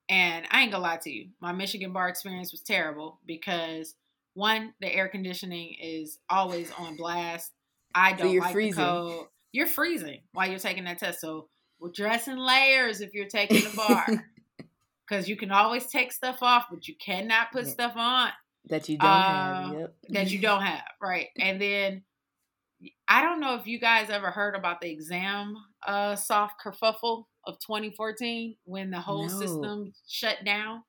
[0.10, 3.96] And I ain't gonna lie to you, my Michigan bar experience was terrible because
[4.34, 7.52] one, the air conditioning is always on blast.
[7.96, 8.84] I don't so like freezing.
[8.84, 9.28] the cold.
[9.54, 11.22] You're freezing while you're taking that test.
[11.22, 11.48] So
[11.80, 14.26] we're dressing layers if you're taking the bar.
[15.08, 18.32] Because you can always take stuff off, but you cannot put stuff on
[18.68, 19.80] that you don't uh, have.
[19.80, 19.96] Yep.
[20.10, 21.28] That you don't have, right?
[21.40, 22.04] And then
[23.08, 27.60] I don't know if you guys ever heard about the exam uh, soft kerfuffle of
[27.60, 29.40] 2014 when the whole no.
[29.40, 30.84] system shut down.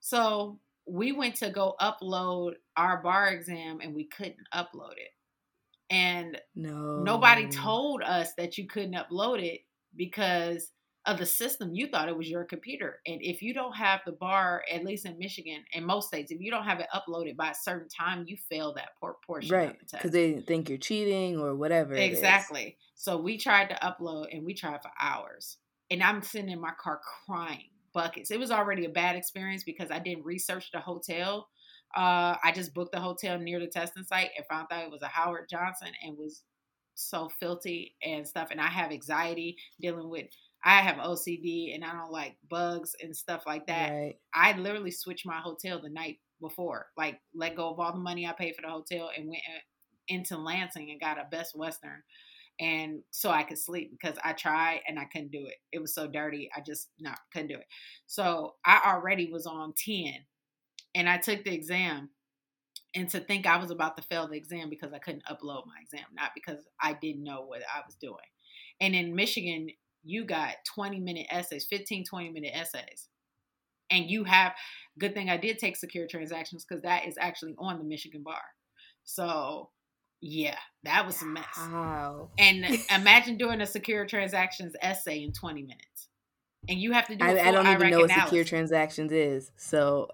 [0.00, 5.10] So we went to go upload our bar exam and we couldn't upload it.
[5.90, 9.60] And no, nobody told us that you couldn't upload it
[9.96, 10.70] because
[11.08, 11.74] of the system.
[11.74, 13.00] You thought it was your computer.
[13.06, 16.40] And if you don't have the bar, at least in Michigan and most states, if
[16.40, 18.90] you don't have it uploaded by a certain time, you fail that
[19.26, 21.94] portion right because they think you're cheating or whatever.
[21.94, 22.76] Exactly.
[22.94, 25.56] So we tried to upload and we tried for hours,
[25.90, 28.30] and I'm sitting in my car crying buckets.
[28.30, 31.48] It was already a bad experience because I didn't research the hotel.
[31.96, 35.00] Uh, I just booked the hotel near the testing site and found out it was
[35.00, 36.42] a Howard Johnson and was
[36.94, 38.48] so filthy and stuff.
[38.50, 40.26] And I have anxiety dealing with
[40.68, 43.90] I have OCD and I don't like bugs and stuff like that.
[43.90, 44.16] Right.
[44.34, 48.26] I literally switched my hotel the night before, like let go of all the money
[48.26, 49.60] I paid for the hotel and went uh,
[50.08, 52.02] into Lansing and got a Best Western,
[52.60, 55.54] and so I could sleep because I tried and I couldn't do it.
[55.72, 57.66] It was so dirty, I just no couldn't do it.
[58.06, 60.16] So I already was on ten,
[60.94, 62.10] and I took the exam.
[62.94, 65.80] And to think I was about to fail the exam because I couldn't upload my
[65.82, 68.16] exam, not because I didn't know what I was doing.
[68.80, 69.68] And in Michigan,
[70.08, 73.08] you got 20 minute essays, 15, 20 minute essays.
[73.90, 74.54] And you have,
[74.98, 78.40] good thing I did take secure transactions because that is actually on the Michigan bar.
[79.04, 79.68] So,
[80.22, 81.44] yeah, that was a mess.
[81.58, 82.30] Wow.
[82.38, 86.08] And imagine doing a secure transactions essay in 20 minutes.
[86.68, 89.50] And you have to do I I don't even know what secure transactions is.
[89.56, 90.08] So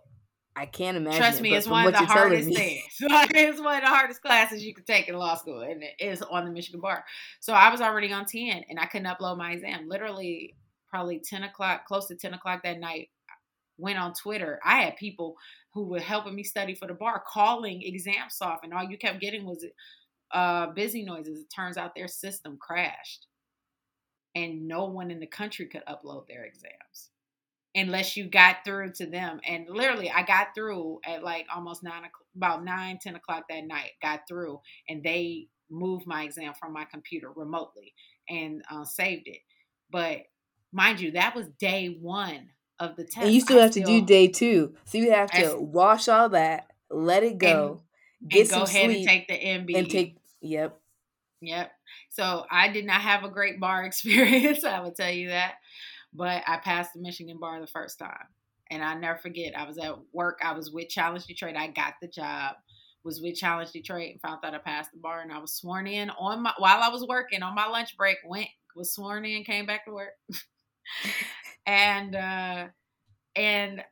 [0.56, 1.18] I can't imagine.
[1.18, 2.84] Trust me, it, it's one of the hardest things.
[3.00, 6.22] it's one of the hardest classes you can take in law school, and it is
[6.22, 7.04] on the Michigan bar.
[7.40, 9.88] So I was already on ten, and I couldn't upload my exam.
[9.88, 10.54] Literally,
[10.88, 13.10] probably ten o'clock, close to ten o'clock that night.
[13.78, 14.60] Went on Twitter.
[14.64, 15.34] I had people
[15.72, 19.44] who were helping me study for the bar calling ExamSoft, and all you kept getting
[19.44, 19.66] was
[20.30, 21.40] uh, busy noises.
[21.40, 23.26] It turns out their system crashed,
[24.36, 27.10] and no one in the country could upload their exams
[27.74, 29.40] unless you got through to them.
[29.46, 32.02] And literally, I got through at like almost nine,
[32.36, 33.92] about nine, ten o'clock that night.
[34.02, 37.94] Got through, and they moved my exam from my computer remotely
[38.28, 39.40] and uh, saved it.
[39.90, 40.22] But
[40.72, 43.18] mind you, that was day one of the test.
[43.18, 46.08] And you still I have still, to do day two, so you have to wash
[46.08, 47.82] all that, let it go,
[48.20, 50.16] and, get and go ahead and take the MB and take.
[50.40, 50.78] Yep.
[51.40, 51.72] Yep.
[52.10, 54.64] So I did not have a great bar experience.
[54.64, 55.54] I will tell you that.
[56.14, 58.28] But I passed the Michigan bar the first time.
[58.70, 60.38] And I never forget, I was at work.
[60.42, 61.56] I was with Challenge Detroit.
[61.56, 62.56] I got the job.
[63.04, 65.20] Was with Challenge Detroit and found out I passed the bar.
[65.20, 68.16] And I was sworn in on my while I was working on my lunch break.
[68.26, 70.14] Went was sworn in, came back to work,
[71.66, 72.68] and uh,
[73.36, 73.84] and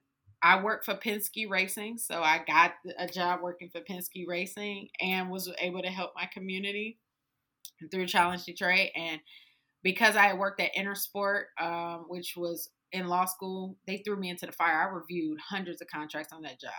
[0.43, 5.31] I worked for Penske Racing, so I got a job working for Penske Racing and
[5.31, 6.99] was able to help my community
[7.91, 8.89] through Challenge Detroit.
[8.97, 9.21] And
[9.83, 14.29] because I had worked at Intersport, um, which was in law school, they threw me
[14.29, 14.89] into the fire.
[14.89, 16.73] I reviewed hundreds of contracts on that job.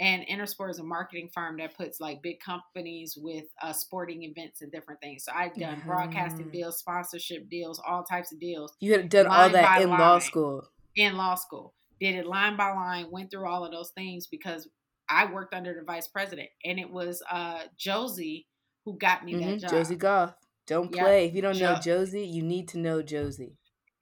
[0.00, 4.62] And Intersport is a marketing firm that puts like big companies with uh, sporting events
[4.62, 5.24] and different things.
[5.24, 5.88] So I've done mm-hmm.
[5.88, 8.72] broadcasting deals, sponsorship deals, all types of deals.
[8.78, 10.68] You had done all that in line, law school.
[10.94, 11.74] In law school.
[12.00, 14.68] Did it line by line, went through all of those things because
[15.08, 16.48] I worked under the vice president.
[16.64, 18.46] And it was uh, Josie
[18.84, 19.50] who got me mm-hmm.
[19.50, 19.70] that job.
[19.70, 20.34] Josie Goff.
[20.68, 21.04] Don't yep.
[21.04, 21.26] play.
[21.26, 23.56] If you don't jo- know Josie, you need to know Josie.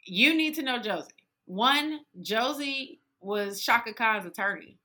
[0.05, 1.09] You need to know Josie.
[1.46, 4.79] One, Josie was Chaka Khan's attorney.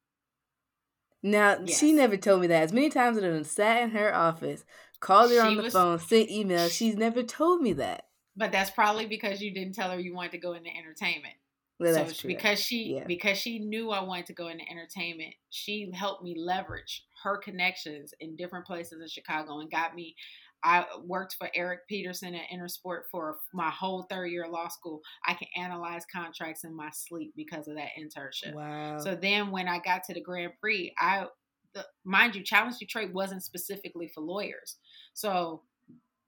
[1.24, 1.78] Now yes.
[1.78, 2.64] she never told me that.
[2.64, 4.64] As many times as I've sat in her office,
[5.00, 8.06] called her she on the was, phone, sent emails, she's never told me that.
[8.36, 11.36] But that's probably because you didn't tell her you wanted to go into entertainment.
[11.80, 12.28] Well, so true.
[12.28, 13.06] because she yeah.
[13.08, 18.14] because she knew I wanted to go into entertainment, she helped me leverage her connections
[18.20, 20.16] in different places in Chicago and got me
[20.64, 25.02] I worked for Eric Peterson at Intersport for my whole third year of law school.
[25.26, 28.54] I can analyze contracts in my sleep because of that internship.
[28.54, 29.00] Wow.
[29.00, 31.26] So then when I got to the Grand Prix, I
[31.74, 34.76] the, mind you, Challenge Detroit wasn't specifically for lawyers.
[35.14, 35.62] So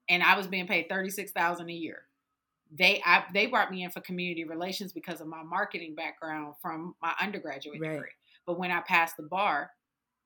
[0.08, 2.02] and I was being paid thirty six thousand a year.
[2.76, 6.94] They I, they brought me in for community relations because of my marketing background from
[7.00, 7.92] my undergraduate right.
[7.92, 8.10] degree.
[8.46, 9.70] But when I passed the bar,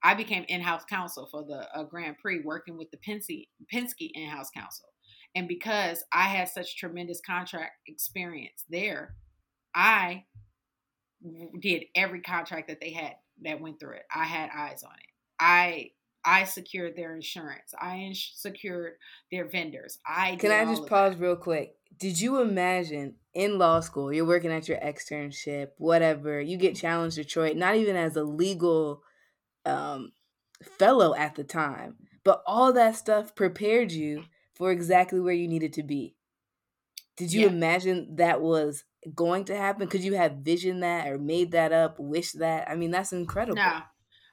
[0.02, 4.50] I became in-house counsel for the uh, Grand Prix, working with the Penske, Penske in-house
[4.50, 4.88] counsel.
[5.34, 9.14] And because I had such tremendous contract experience there,
[9.74, 10.24] I
[11.60, 14.04] did every contract that they had that went through it.
[14.14, 15.10] I had eyes on it.
[15.38, 15.90] I
[16.24, 17.72] I secured their insurance.
[17.80, 18.94] I ins- secured
[19.30, 19.98] their vendors.
[20.06, 21.20] I can I just pause that.
[21.20, 21.74] real quick.
[21.98, 27.16] Did you imagine in law school you're working at your externship, whatever you get challenged
[27.16, 29.02] Detroit, not even as a legal
[29.64, 30.12] um,
[30.78, 35.72] fellow at the time, but all that stuff prepared you for exactly where you needed
[35.74, 36.14] to be.
[37.16, 37.48] Did you yeah.
[37.48, 38.84] imagine that was
[39.14, 39.88] going to happen?
[39.88, 42.68] Could you have visioned that or made that up, wish that?
[42.68, 43.56] I mean, that's incredible.
[43.56, 43.80] No,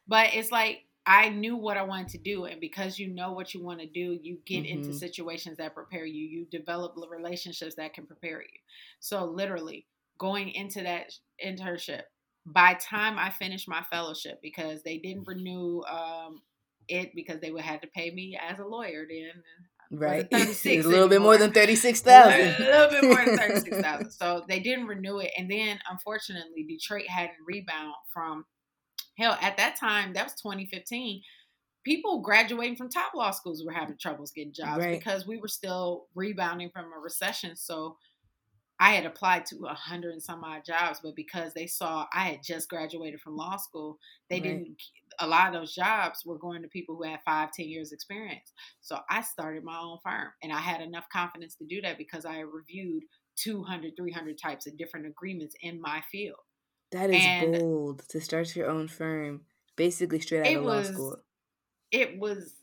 [0.07, 3.53] but it's like I knew what I wanted to do, and because you know what
[3.53, 4.79] you want to do, you get mm-hmm.
[4.79, 6.25] into situations that prepare you.
[6.25, 8.59] You develop relationships that can prepare you.
[8.99, 9.85] So literally
[10.17, 11.11] going into that
[11.43, 12.01] internship,
[12.45, 16.41] by time I finished my fellowship, because they didn't renew um,
[16.87, 19.43] it because they would have to pay me as a lawyer then.
[19.91, 22.39] Right, a little bit more than thirty six thousand.
[22.39, 24.11] A little bit more than thirty six thousand.
[24.11, 28.45] So they didn't renew it, and then unfortunately, Detroit hadn't rebound from
[29.17, 30.13] hell at that time.
[30.13, 31.21] That was twenty fifteen.
[31.83, 34.97] People graduating from top law schools were having troubles getting jobs right.
[34.97, 37.55] because we were still rebounding from a recession.
[37.55, 37.97] So
[38.79, 42.29] I had applied to a hundred and some odd jobs, but because they saw I
[42.29, 43.99] had just graduated from law school,
[44.29, 44.43] they right.
[44.43, 44.81] didn't.
[45.19, 48.51] A lot of those jobs were going to people who had five, ten years experience.
[48.81, 52.25] So I started my own firm, and I had enough confidence to do that because
[52.25, 53.03] I reviewed
[53.37, 56.37] 200, 300 types of different agreements in my field.
[56.91, 59.41] That is and bold to start your own firm,
[59.75, 61.17] basically straight out of was, law school.
[61.91, 62.53] It was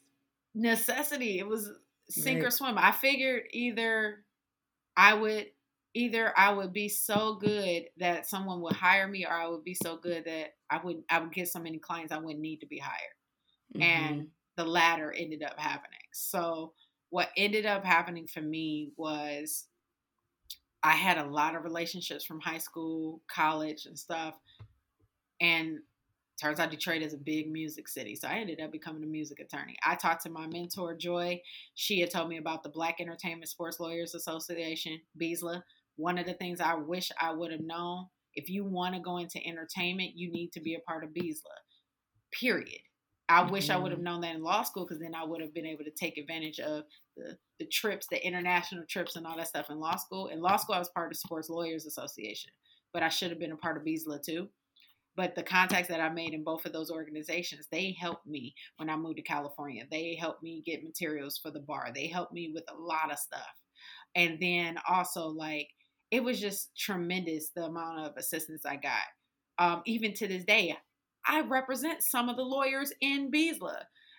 [0.55, 1.39] necessity.
[1.39, 1.71] It was
[2.09, 2.49] sink right.
[2.49, 2.77] or swim.
[2.79, 4.25] I figured either
[4.97, 5.47] I would
[5.95, 9.75] either I would be so good that someone would hire me or I would be
[9.75, 12.67] so good that I would I would get so many clients I wouldn't need to
[12.67, 13.77] be hired.
[13.77, 13.83] Mm-hmm.
[13.83, 14.27] And
[14.57, 15.99] the latter ended up happening.
[16.13, 16.73] So
[17.11, 19.67] what ended up happening for me was
[20.83, 24.35] I had a lot of relationships from high school, college and stuff.
[25.41, 25.79] And
[26.41, 28.17] turns out Detroit is a big music city.
[28.17, 29.77] So I ended up becoming a music attorney.
[29.85, 31.41] I talked to my mentor, Joy.
[31.75, 35.63] She had told me about the Black Entertainment Sports Lawyers Association, BESLA,
[36.03, 39.19] one of the things I wish I would have known if you want to go
[39.19, 41.57] into entertainment, you need to be a part of BESLA,
[42.33, 42.81] period.
[43.29, 43.53] I mm-hmm.
[43.53, 44.05] wish I would have mm-hmm.
[44.05, 46.59] known that in law school because then I would have been able to take advantage
[46.61, 46.85] of
[47.17, 50.27] the, the trips, the international trips, and all that stuff in law school.
[50.29, 52.51] In law school, I was part of Sports Lawyers Association,
[52.93, 54.49] but I should have been a part of BESLA too.
[55.15, 58.89] But the contacts that I made in both of those organizations, they helped me when
[58.89, 59.85] I moved to California.
[59.91, 61.91] They helped me get materials for the bar.
[61.95, 63.61] They helped me with a lot of stuff.
[64.17, 65.69] And then also, like,
[66.13, 69.03] it was just tremendous the amount of assistance I got.
[69.59, 70.77] Um, even to this day,
[71.27, 73.79] I represent some of the lawyers in BESLA,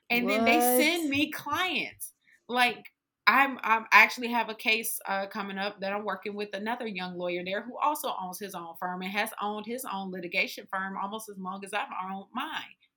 [0.10, 0.32] and what?
[0.34, 2.14] then they send me clients.
[2.50, 2.84] Like
[3.28, 7.18] I'm, I'm actually have a case uh, coming up that I'm working with another young
[7.18, 10.98] lawyer there who also owns his own firm and has owned his own litigation firm
[11.02, 12.50] almost as long as I've owned mine.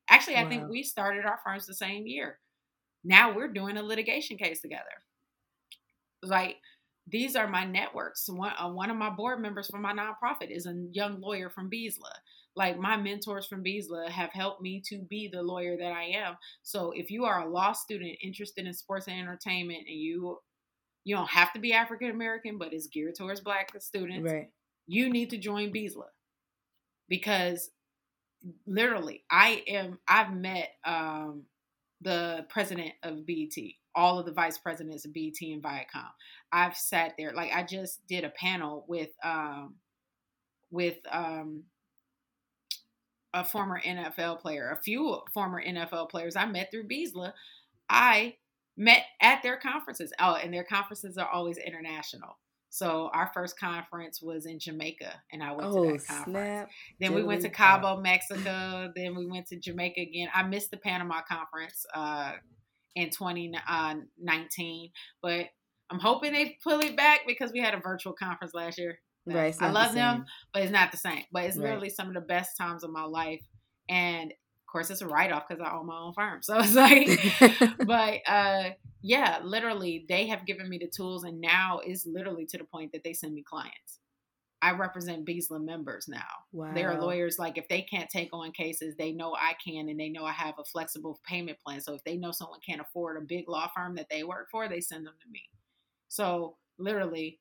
[0.08, 0.48] Actually, I wow.
[0.48, 2.38] think we started our firms the same year.
[3.04, 4.84] Now we're doing a litigation case together.
[6.22, 6.56] Like
[7.08, 8.28] these are my networks.
[8.28, 11.70] One, uh, one of my board members for my nonprofit is a young lawyer from
[11.70, 12.12] BESLA.
[12.56, 16.36] Like my mentors from BESLA have helped me to be the lawyer that I am.
[16.62, 20.38] So if you are a law student interested in sports and entertainment and you
[21.04, 24.48] you don't have to be African American, but it's geared towards black students, right.
[24.88, 26.08] you need to join BESLA.
[27.08, 27.70] Because
[28.66, 31.44] literally I am I've met um
[32.00, 33.56] the president of BET
[33.96, 36.10] all of the vice presidents of BET and Viacom.
[36.52, 39.76] I've sat there, like I just did a panel with um,
[40.70, 41.64] with um,
[43.32, 47.32] a former NFL player, a few former NFL players I met through BESLA.
[47.88, 48.36] I
[48.76, 50.12] met at their conferences.
[50.20, 52.38] Oh, and their conferences are always international.
[52.68, 56.24] So our first conference was in Jamaica, and I went oh, to that oh, conference.
[56.24, 56.68] Snap.
[57.00, 58.92] Then we went to Cabo, Mexico.
[58.94, 60.28] Then we went to Jamaica again.
[60.34, 61.86] I missed the Panama conference.
[61.94, 62.32] Uh,
[62.96, 64.90] in 2019.
[65.22, 65.46] But
[65.90, 68.98] I'm hoping they pull it back because we had a virtual conference last year.
[69.26, 71.24] Right, I love the them, but it's not the same.
[71.32, 71.64] But it's right.
[71.64, 73.42] literally some of the best times of my life.
[73.88, 76.40] And of course, it's a write off because I own my own firm.
[76.42, 78.70] So it's like, but uh,
[79.02, 82.92] yeah, literally, they have given me the tools, and now it's literally to the point
[82.92, 84.00] that they send me clients.
[84.66, 86.18] I represent BESLA members now.
[86.50, 86.72] Wow.
[86.74, 90.00] There are lawyers like if they can't take on cases, they know I can and
[90.00, 91.80] they know I have a flexible payment plan.
[91.80, 94.68] So if they know someone can't afford a big law firm that they work for,
[94.68, 95.42] they send them to me.
[96.08, 97.38] So literally,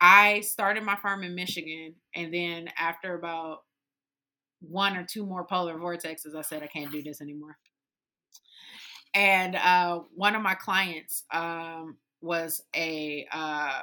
[0.00, 3.58] I started my firm in Michigan and then after about
[4.58, 7.56] one or two more polar vortexes, I said I can't do this anymore.
[9.14, 13.82] And uh, one of my clients um, was a uh,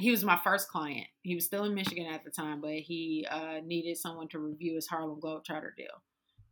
[0.00, 1.06] he was my first client.
[1.22, 4.74] He was still in Michigan at the time, but he uh, needed someone to review
[4.74, 6.02] his Harlem Globetrotter deal.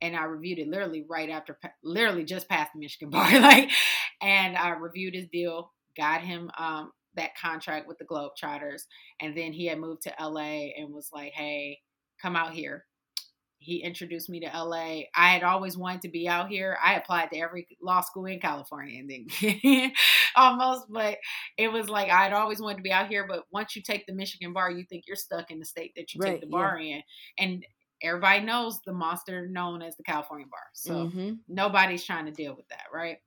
[0.01, 3.40] And I reviewed it literally right after, literally just past the Michigan bar.
[3.40, 3.70] like,
[4.20, 8.82] and I reviewed his deal, got him um, that contract with the Globetrotters.
[9.20, 11.80] And then he had moved to LA and was like, hey,
[12.20, 12.84] come out here
[13.61, 15.03] he introduced me to LA.
[15.14, 16.78] I had always wanted to be out here.
[16.82, 19.92] I applied to every law school in California and then
[20.39, 21.18] almost, but
[21.57, 23.26] it was like I'd always wanted to be out here.
[23.28, 26.14] But once you take the Michigan bar, you think you're stuck in the state that
[26.14, 26.97] you right, take the bar yeah.
[26.97, 27.03] in.
[27.39, 27.66] And
[28.03, 30.61] everybody knows the monster known as the California bar.
[30.72, 31.32] So mm-hmm.
[31.49, 33.18] nobody's trying to deal with that, right?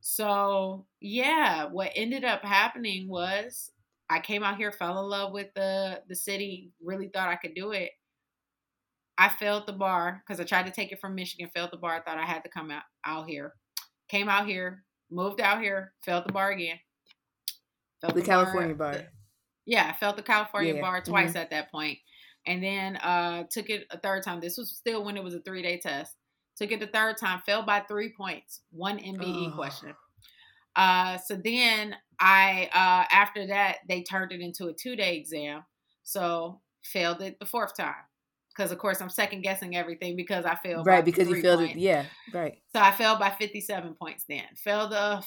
[0.00, 3.70] So yeah, what ended up happening was
[4.08, 7.54] I came out here, fell in love with the the city, really thought I could
[7.54, 7.90] do it.
[9.18, 11.96] I failed the bar because I tried to take it from Michigan, failed the bar.
[11.96, 13.54] I thought I had to come out, out here.
[14.08, 16.78] Came out here, moved out here, failed the bar again.
[18.00, 18.92] Felt the, the California bar.
[18.92, 19.02] bar.
[19.64, 20.80] Yeah, I felt the California yeah.
[20.80, 21.38] bar twice mm-hmm.
[21.38, 21.98] at that point.
[22.46, 24.40] And then uh took it a third time.
[24.40, 26.14] This was still when it was a three day test.
[26.56, 29.56] Took it the third time, failed by three points, one MBE oh.
[29.56, 29.94] question.
[30.74, 35.64] Uh, so then I, uh, after that, they turned it into a two day exam.
[36.04, 37.94] So failed it the fourth time.
[38.56, 41.74] Because of course I'm second guessing everything because I failed right because you failed points.
[41.74, 42.58] it yeah right.
[42.74, 44.44] So I failed by 57 points then.
[44.56, 45.22] Failed the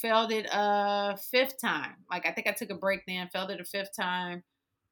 [0.00, 1.94] failed it a fifth time.
[2.10, 4.42] Like I think I took a break then failed it a fifth time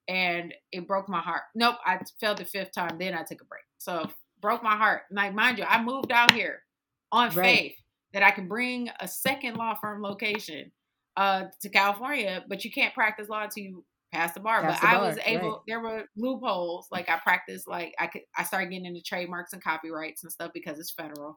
[0.09, 1.43] and it broke my heart.
[1.55, 3.65] Nope I failed the fifth time then I took a break.
[3.79, 4.09] So
[4.41, 5.03] broke my heart.
[5.11, 6.63] Like mind you I moved out here
[7.11, 7.45] on right.
[7.45, 7.77] faith
[8.13, 10.71] that I can bring a second law firm location
[11.17, 14.63] uh, to California, but you can't practice law until you pass the bar.
[14.63, 15.51] Pass but the bar, I was able.
[15.51, 15.61] Right.
[15.67, 16.89] There were loopholes.
[16.91, 17.69] Like I practiced.
[17.69, 18.23] Like I could.
[18.37, 21.37] I started getting into trademarks and copyrights and stuff because it's federal.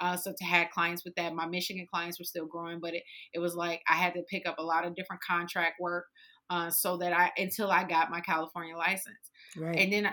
[0.00, 3.02] Uh, so to have clients with that, my Michigan clients were still growing, but it
[3.32, 6.06] it was like I had to pick up a lot of different contract work.
[6.50, 9.16] Uh, so that I until I got my California license.
[9.56, 9.76] Right.
[9.78, 10.12] And then, uh,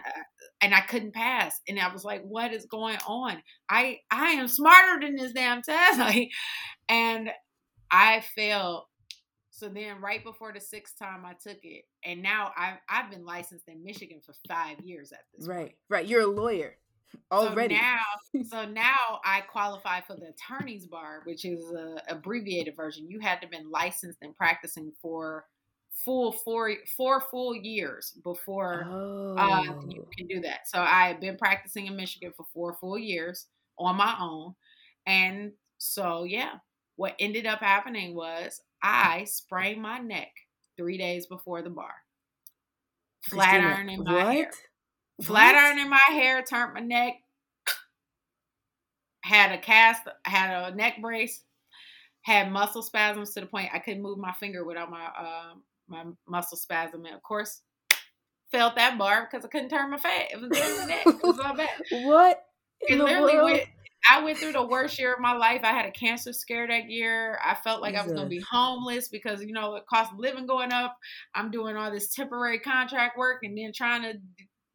[0.61, 3.43] and I couldn't pass, and I was like, "What is going on?
[3.69, 6.29] I I am smarter than this damn test." Like,
[6.87, 7.31] and
[7.91, 8.83] I failed.
[9.61, 13.23] So then, right before the sixth time I took it, and now I've I've been
[13.23, 15.47] licensed in Michigan for five years at this.
[15.47, 15.75] Right, point.
[15.87, 16.07] right.
[16.07, 16.77] You're a lawyer
[17.31, 17.75] already.
[17.75, 23.07] So now, so now I qualify for the attorney's bar, which is a abbreviated version.
[23.07, 25.45] You had to been licensed and practicing for
[25.91, 29.35] full four four full years before oh.
[29.37, 30.61] uh, you can do that.
[30.65, 33.45] So I have been practicing in Michigan for four full years
[33.77, 34.55] on my own,
[35.05, 36.53] and so yeah,
[36.95, 40.31] what ended up happening was I sprained my neck
[40.77, 41.93] three days before the bar.
[43.29, 44.33] Flat iron in my what?
[44.33, 44.51] hair.
[45.23, 47.13] Flat iron in my hair, turned my neck.
[49.23, 51.43] Had a cast, had a neck brace,
[52.23, 56.05] had muscle spasms to the point I couldn't move my finger without my um, my
[56.27, 57.05] muscle spasm.
[57.05, 57.61] And of course,
[58.51, 60.31] felt that bar because I couldn't turn my fat.
[60.31, 61.03] It was in the neck.
[61.05, 61.69] It was all bad.
[62.03, 62.43] what?
[62.81, 63.51] It literally world?
[63.51, 63.63] went.
[64.09, 65.61] I went through the worst year of my life.
[65.63, 67.39] I had a cancer scare that year.
[67.43, 68.03] I felt like Jesus.
[68.03, 70.97] I was going to be homeless because you know it cost of living going up.
[71.35, 74.13] I'm doing all this temporary contract work and then trying to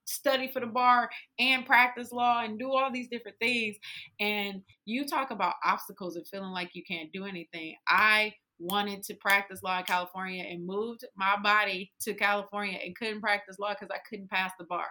[0.06, 3.76] study for the bar and practice law and do all these different things.
[4.20, 7.74] And you talk about obstacles and feeling like you can't do anything.
[7.88, 13.20] I wanted to practice law in California and moved my body to California and couldn't
[13.20, 14.88] practice law because I couldn't pass the bar.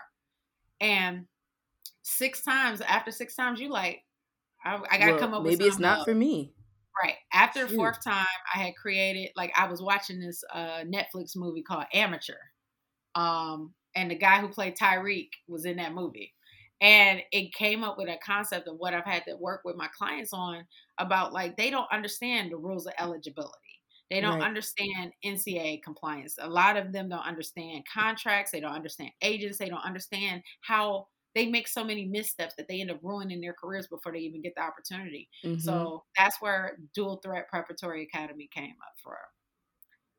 [0.81, 1.25] And
[2.03, 4.01] six times after six times, you like,
[4.65, 6.05] I, I got to well, come up maybe with maybe it's not up.
[6.05, 6.51] for me.
[7.03, 7.15] Right.
[7.33, 7.75] After Shoot.
[7.75, 12.33] fourth time, I had created like I was watching this uh, Netflix movie called Amateur,
[13.15, 16.33] um, and the guy who played Tariq was in that movie.
[16.81, 19.87] And it came up with a concept of what I've had to work with my
[19.97, 20.65] clients on
[20.97, 23.51] about like they don't understand the rules of eligibility.
[24.11, 24.47] They don't right.
[24.47, 26.35] understand NCAA compliance.
[26.39, 28.51] A lot of them don't understand contracts.
[28.51, 29.57] They don't understand agents.
[29.57, 33.53] They don't understand how they make so many missteps that they end up ruining their
[33.53, 35.29] careers before they even get the opportunity.
[35.43, 35.59] Mm-hmm.
[35.59, 39.17] So that's where Dual Threat Preparatory Academy came up for.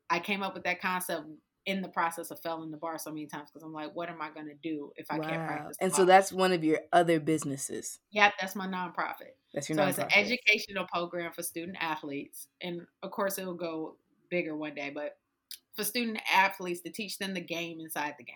[0.09, 1.23] I came up with that concept
[1.65, 4.21] in the process of failing the bar so many times because I'm like, what am
[4.21, 5.27] I going to do if I wow.
[5.27, 5.75] can't practice?
[5.81, 7.99] And so that's one of your other businesses.
[8.11, 9.33] Yeah, that's my nonprofit.
[9.53, 9.89] That's your so nonprofit.
[9.89, 13.97] it's an educational program for student athletes, and of course it will go
[14.29, 14.91] bigger one day.
[14.93, 15.17] But
[15.75, 18.35] for student athletes to teach them the game inside the game,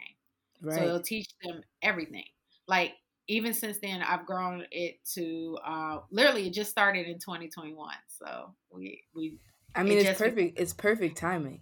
[0.62, 0.78] right.
[0.78, 2.26] so it'll teach them everything.
[2.68, 2.94] Like
[3.28, 7.94] even since then, I've grown it to uh, literally it just started in 2021.
[8.08, 9.40] So we we.
[9.74, 10.60] I mean, it it's perfect.
[10.60, 11.62] It's perfect timing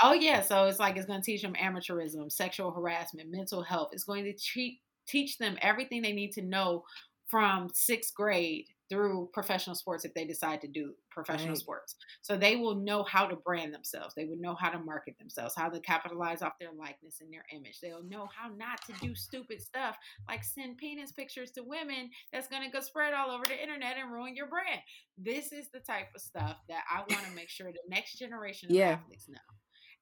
[0.00, 3.88] Oh yeah, so it's like it's going to teach them amateurism, sexual harassment, mental health.
[3.92, 4.78] It's going to teach
[5.08, 6.84] teach them everything they need to know
[7.26, 11.58] from sixth grade through professional sports if they decide to do professional right.
[11.58, 11.96] sports.
[12.22, 14.14] So they will know how to brand themselves.
[14.14, 17.44] They would know how to market themselves, how to capitalize off their likeness and their
[17.54, 17.80] image.
[17.80, 19.96] They'll know how not to do stupid stuff
[20.28, 23.96] like send penis pictures to women that's going to go spread all over the internet
[23.98, 24.80] and ruin your brand.
[25.16, 28.70] This is the type of stuff that I want to make sure the next generation
[28.70, 28.90] of yeah.
[28.90, 29.38] athletes know.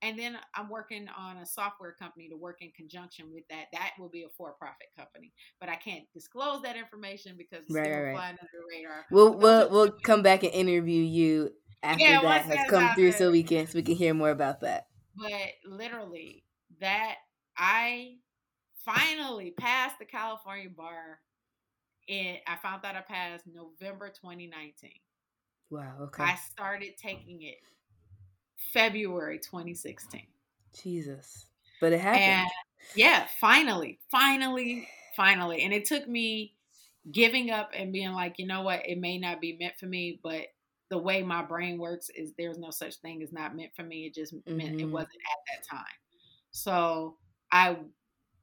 [0.03, 3.67] And then I'm working on a software company to work in conjunction with that.
[3.73, 7.87] That will be a for-profit company, but I can't disclose that information because it's right,
[7.87, 8.15] still right.
[8.15, 9.07] flying under the radar.
[9.11, 11.51] We'll we'll we'll come back and interview you
[11.83, 14.61] after yeah, that has come through, so we can so we can hear more about
[14.61, 14.87] that.
[15.17, 16.45] But literally,
[16.81, 17.17] that
[17.57, 18.17] I
[18.85, 21.21] finally passed the California bar.
[22.09, 24.91] And I found out I passed November 2019.
[25.71, 25.95] Wow.
[26.03, 26.23] Okay.
[26.23, 27.57] I started taking it
[28.73, 30.23] February 2016.
[30.83, 31.47] Jesus.
[31.81, 32.23] But it happened.
[32.23, 32.51] And
[32.95, 35.63] yeah, finally, finally, finally.
[35.63, 36.55] And it took me
[37.11, 40.21] giving up and being like, you know what, it may not be meant for me,
[40.23, 40.47] but
[40.89, 44.07] the way my brain works is there's no such thing as not meant for me.
[44.07, 44.57] It just mm-hmm.
[44.57, 44.93] meant it mm-hmm.
[44.93, 45.85] wasn't at that time.
[46.51, 47.17] So
[47.51, 47.77] I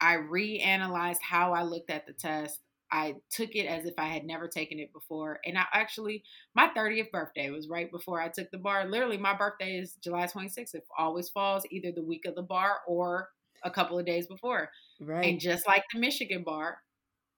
[0.01, 2.59] I reanalyzed how I looked at the test.
[2.93, 5.39] I took it as if I had never taken it before.
[5.43, 6.23] And I actually,
[6.55, 8.85] my 30th birthday was right before I took the bar.
[8.85, 10.75] Literally, my birthday is July 26th.
[10.75, 13.29] It always falls either the week of the bar or
[13.63, 14.69] a couple of days before.
[15.01, 15.25] Right.
[15.25, 16.77] And just like the Michigan bar,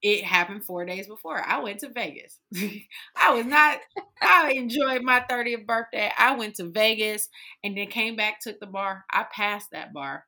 [0.01, 1.41] it happened four days before.
[1.41, 2.37] I went to Vegas.
[3.15, 3.79] I was not,
[4.21, 6.11] I enjoyed my 30th birthday.
[6.17, 7.29] I went to Vegas
[7.63, 9.05] and then came back, took the bar.
[9.13, 10.25] I passed that bar.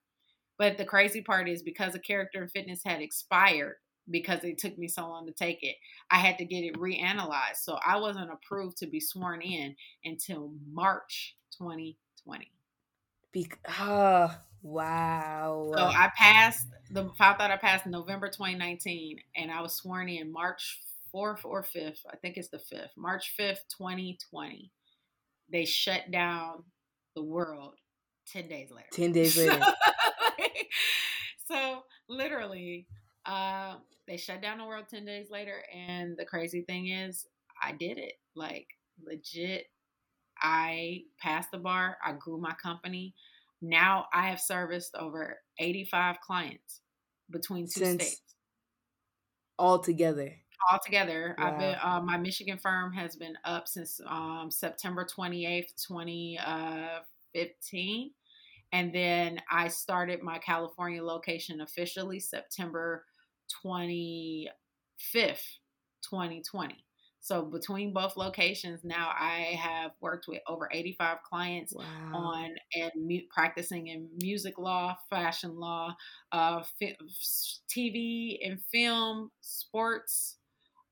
[0.57, 3.75] But the crazy part is because the character and fitness had expired
[4.09, 5.75] because it took me so long to take it,
[6.09, 7.57] I had to get it reanalyzed.
[7.61, 12.51] So I wasn't approved to be sworn in until March 2020.
[13.31, 15.71] Be- oh, Wow.
[15.75, 20.31] So I passed the I thought I passed November 2019 and I was sworn in
[20.31, 20.81] March
[21.13, 21.99] 4th or 5th.
[22.11, 22.89] I think it's the 5th.
[22.97, 24.71] March 5th, 2020.
[25.49, 26.63] They shut down
[27.15, 27.75] the world
[28.27, 28.87] 10 days later.
[28.91, 29.63] 10 days later.
[31.47, 32.87] so literally,
[33.27, 33.75] uh,
[34.07, 35.63] they shut down the world 10 days later.
[35.75, 37.27] And the crazy thing is,
[37.61, 38.13] I did it.
[38.35, 38.67] Like,
[39.05, 39.65] legit,
[40.41, 41.97] I passed the bar.
[42.05, 43.13] I grew my company.
[43.61, 46.81] Now I have serviced over 85 clients
[47.29, 48.21] between two Since states.
[49.59, 50.35] All together.
[50.71, 51.35] All together.
[51.37, 51.45] Wow.
[51.45, 56.39] I've been uh, my Michigan firm has been up since um, September 28th, 2015.
[56.39, 58.09] Uh,
[58.73, 63.05] and then I started my California location officially September
[63.65, 64.49] 25th,
[66.03, 66.83] 2020.
[67.19, 71.83] So between both locations, now I have worked with over 85 clients wow.
[72.13, 75.93] on and mu- practicing in music law, fashion law,
[76.31, 76.95] uh, fi-
[77.69, 80.36] TV and film, sports.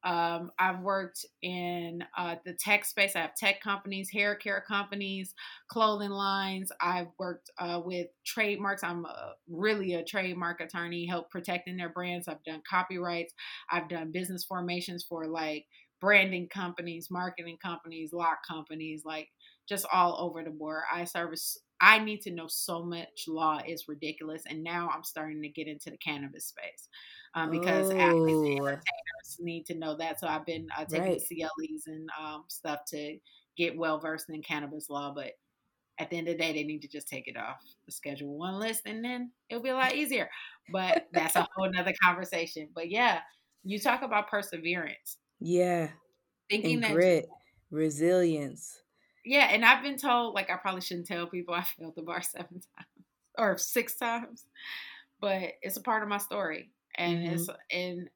[0.06, 3.16] Um, I've worked in uh, the tech space.
[3.16, 5.34] I have tech companies, hair care companies,
[5.68, 6.72] clothing lines.
[6.80, 8.84] I've worked uh, with trademarks.
[8.84, 12.28] I'm a, really a trademark attorney, help protecting their brands.
[12.28, 13.34] I've done copyrights.
[13.72, 15.66] I've done business formations for like
[16.00, 19.30] branding companies, marketing companies, lock companies, like
[19.68, 20.84] just all over the board.
[20.94, 24.44] I service I need to know so much law is ridiculous.
[24.48, 26.88] And now I'm starting to get into the cannabis space.
[27.34, 30.22] Um, because athletes and entertainers need to know that.
[30.22, 31.22] So I've been uh, taking right.
[31.22, 33.18] CLEs and um, stuff to
[33.58, 35.12] get well versed in cannabis law.
[35.14, 35.34] But
[36.00, 38.38] at the end of the day, they need to just take it off the schedule
[38.38, 40.30] one list and then it'll be a lot easier.
[40.72, 42.70] But that's a whole nother conversation.
[42.74, 43.20] But yeah,
[43.66, 45.18] you talk about perseverance.
[45.42, 45.90] Yeah.
[46.50, 47.28] Thinking and that grit,
[47.70, 48.82] resilience.
[49.26, 52.22] Yeah, and I've been told like I probably shouldn't tell people I failed the bar
[52.22, 53.08] seven times
[53.38, 54.46] or six times,
[55.20, 57.34] but it's a part of my story, and mm-hmm.
[57.36, 58.10] it's and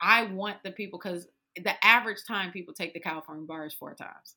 [0.00, 1.26] I want the people because
[1.56, 4.36] the average time people take the California bar is four times.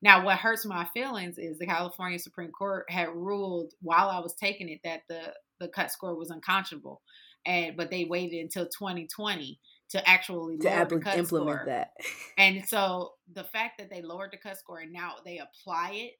[0.00, 4.34] Now, what hurts my feelings is the California Supreme Court had ruled while I was
[4.34, 7.00] taking it that the the cut score was unconscionable,
[7.46, 9.58] and but they waited until 2020
[9.94, 11.62] to actually to ab- implement score.
[11.66, 11.92] that.
[12.36, 16.12] and so the fact that they lowered the cut score and now they apply it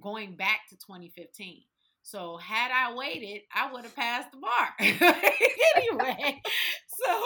[0.00, 1.62] going back to 2015.
[2.02, 4.68] So had I waited, I would have passed the bar
[5.76, 6.40] anyway.
[7.04, 7.22] so,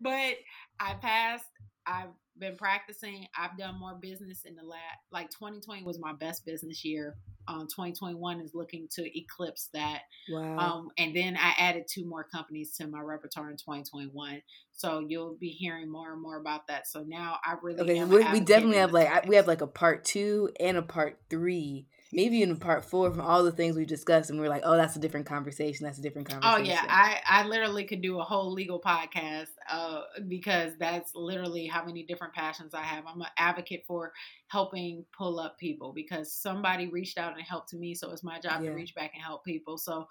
[0.00, 0.34] but
[0.80, 1.44] I passed.
[1.86, 2.08] I've
[2.40, 3.26] been practicing.
[3.38, 4.80] I've done more business in the lab.
[5.12, 7.16] Like 2020 was my best business year.
[7.46, 10.02] Um, 2021 is looking to eclipse that.
[10.28, 10.58] Wow.
[10.58, 14.42] Um, and then I added two more companies to my repertoire in 2021.
[14.72, 16.88] So you'll be hearing more and more about that.
[16.88, 18.04] So now I really okay.
[18.32, 22.42] we definitely have like we have like a part two and a part three maybe
[22.42, 24.96] in part four from all the things we discussed, and we are like, oh, that's
[24.96, 25.84] a different conversation.
[25.84, 26.60] That's a different conversation.
[26.60, 31.66] Oh yeah, I I literally could do a whole legal podcast uh, because that's literally
[31.66, 33.04] how many different passions I have.
[33.06, 34.12] I'm an advocate for
[34.48, 38.62] helping pull up people because somebody reached out and helped me, so it's my job
[38.62, 38.70] yeah.
[38.70, 39.78] to reach back and help people.
[39.78, 40.06] So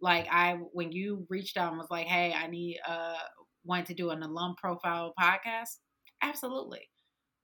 [0.00, 3.14] like I when you reached out and was like, hey, I need uh
[3.64, 5.78] want to do an alum profile podcast,
[6.22, 6.88] absolutely.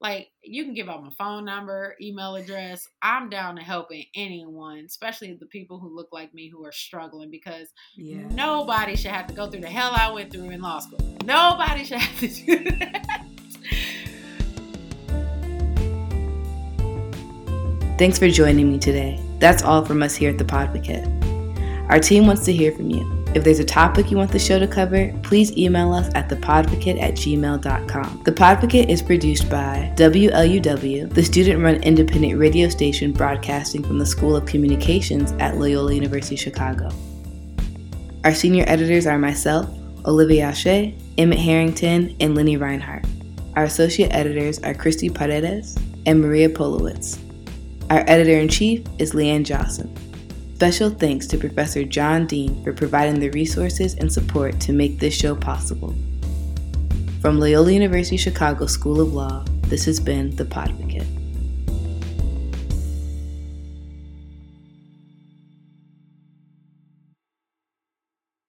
[0.01, 2.87] Like you can give out my phone number, email address.
[3.01, 7.31] I'm down to helping anyone, especially the people who look like me who are struggling
[7.31, 8.27] because yeah.
[8.31, 10.99] nobody should have to go through the hell I went through in law school.
[11.23, 13.25] Nobody should have to do that.
[17.97, 19.21] Thanks for joining me today.
[19.39, 21.07] That's all from us here at the Podvocate.
[21.89, 23.22] Our team wants to hear from you.
[23.35, 27.01] If there's a topic you want the show to cover, please email us at thepodvocate
[27.01, 28.21] at gmail.com.
[28.25, 34.05] The Podvocate is produced by WLUW, the student run independent radio station broadcasting from the
[34.05, 36.91] School of Communications at Loyola University Chicago.
[38.23, 39.67] Our senior editors are myself,
[40.05, 43.05] Olivia Ashe, Emmett Harrington, and Lenny Reinhardt.
[43.55, 45.75] Our associate editors are Christy Paredes
[46.05, 47.17] and Maria Polowitz.
[47.89, 49.91] Our editor in chief is Leanne Johnson.
[50.63, 55.13] Special thanks to Professor John Dean for providing the resources and support to make this
[55.13, 55.93] show possible.
[57.19, 61.22] From Loyola University Chicago School of Law, this has been The Podvocate.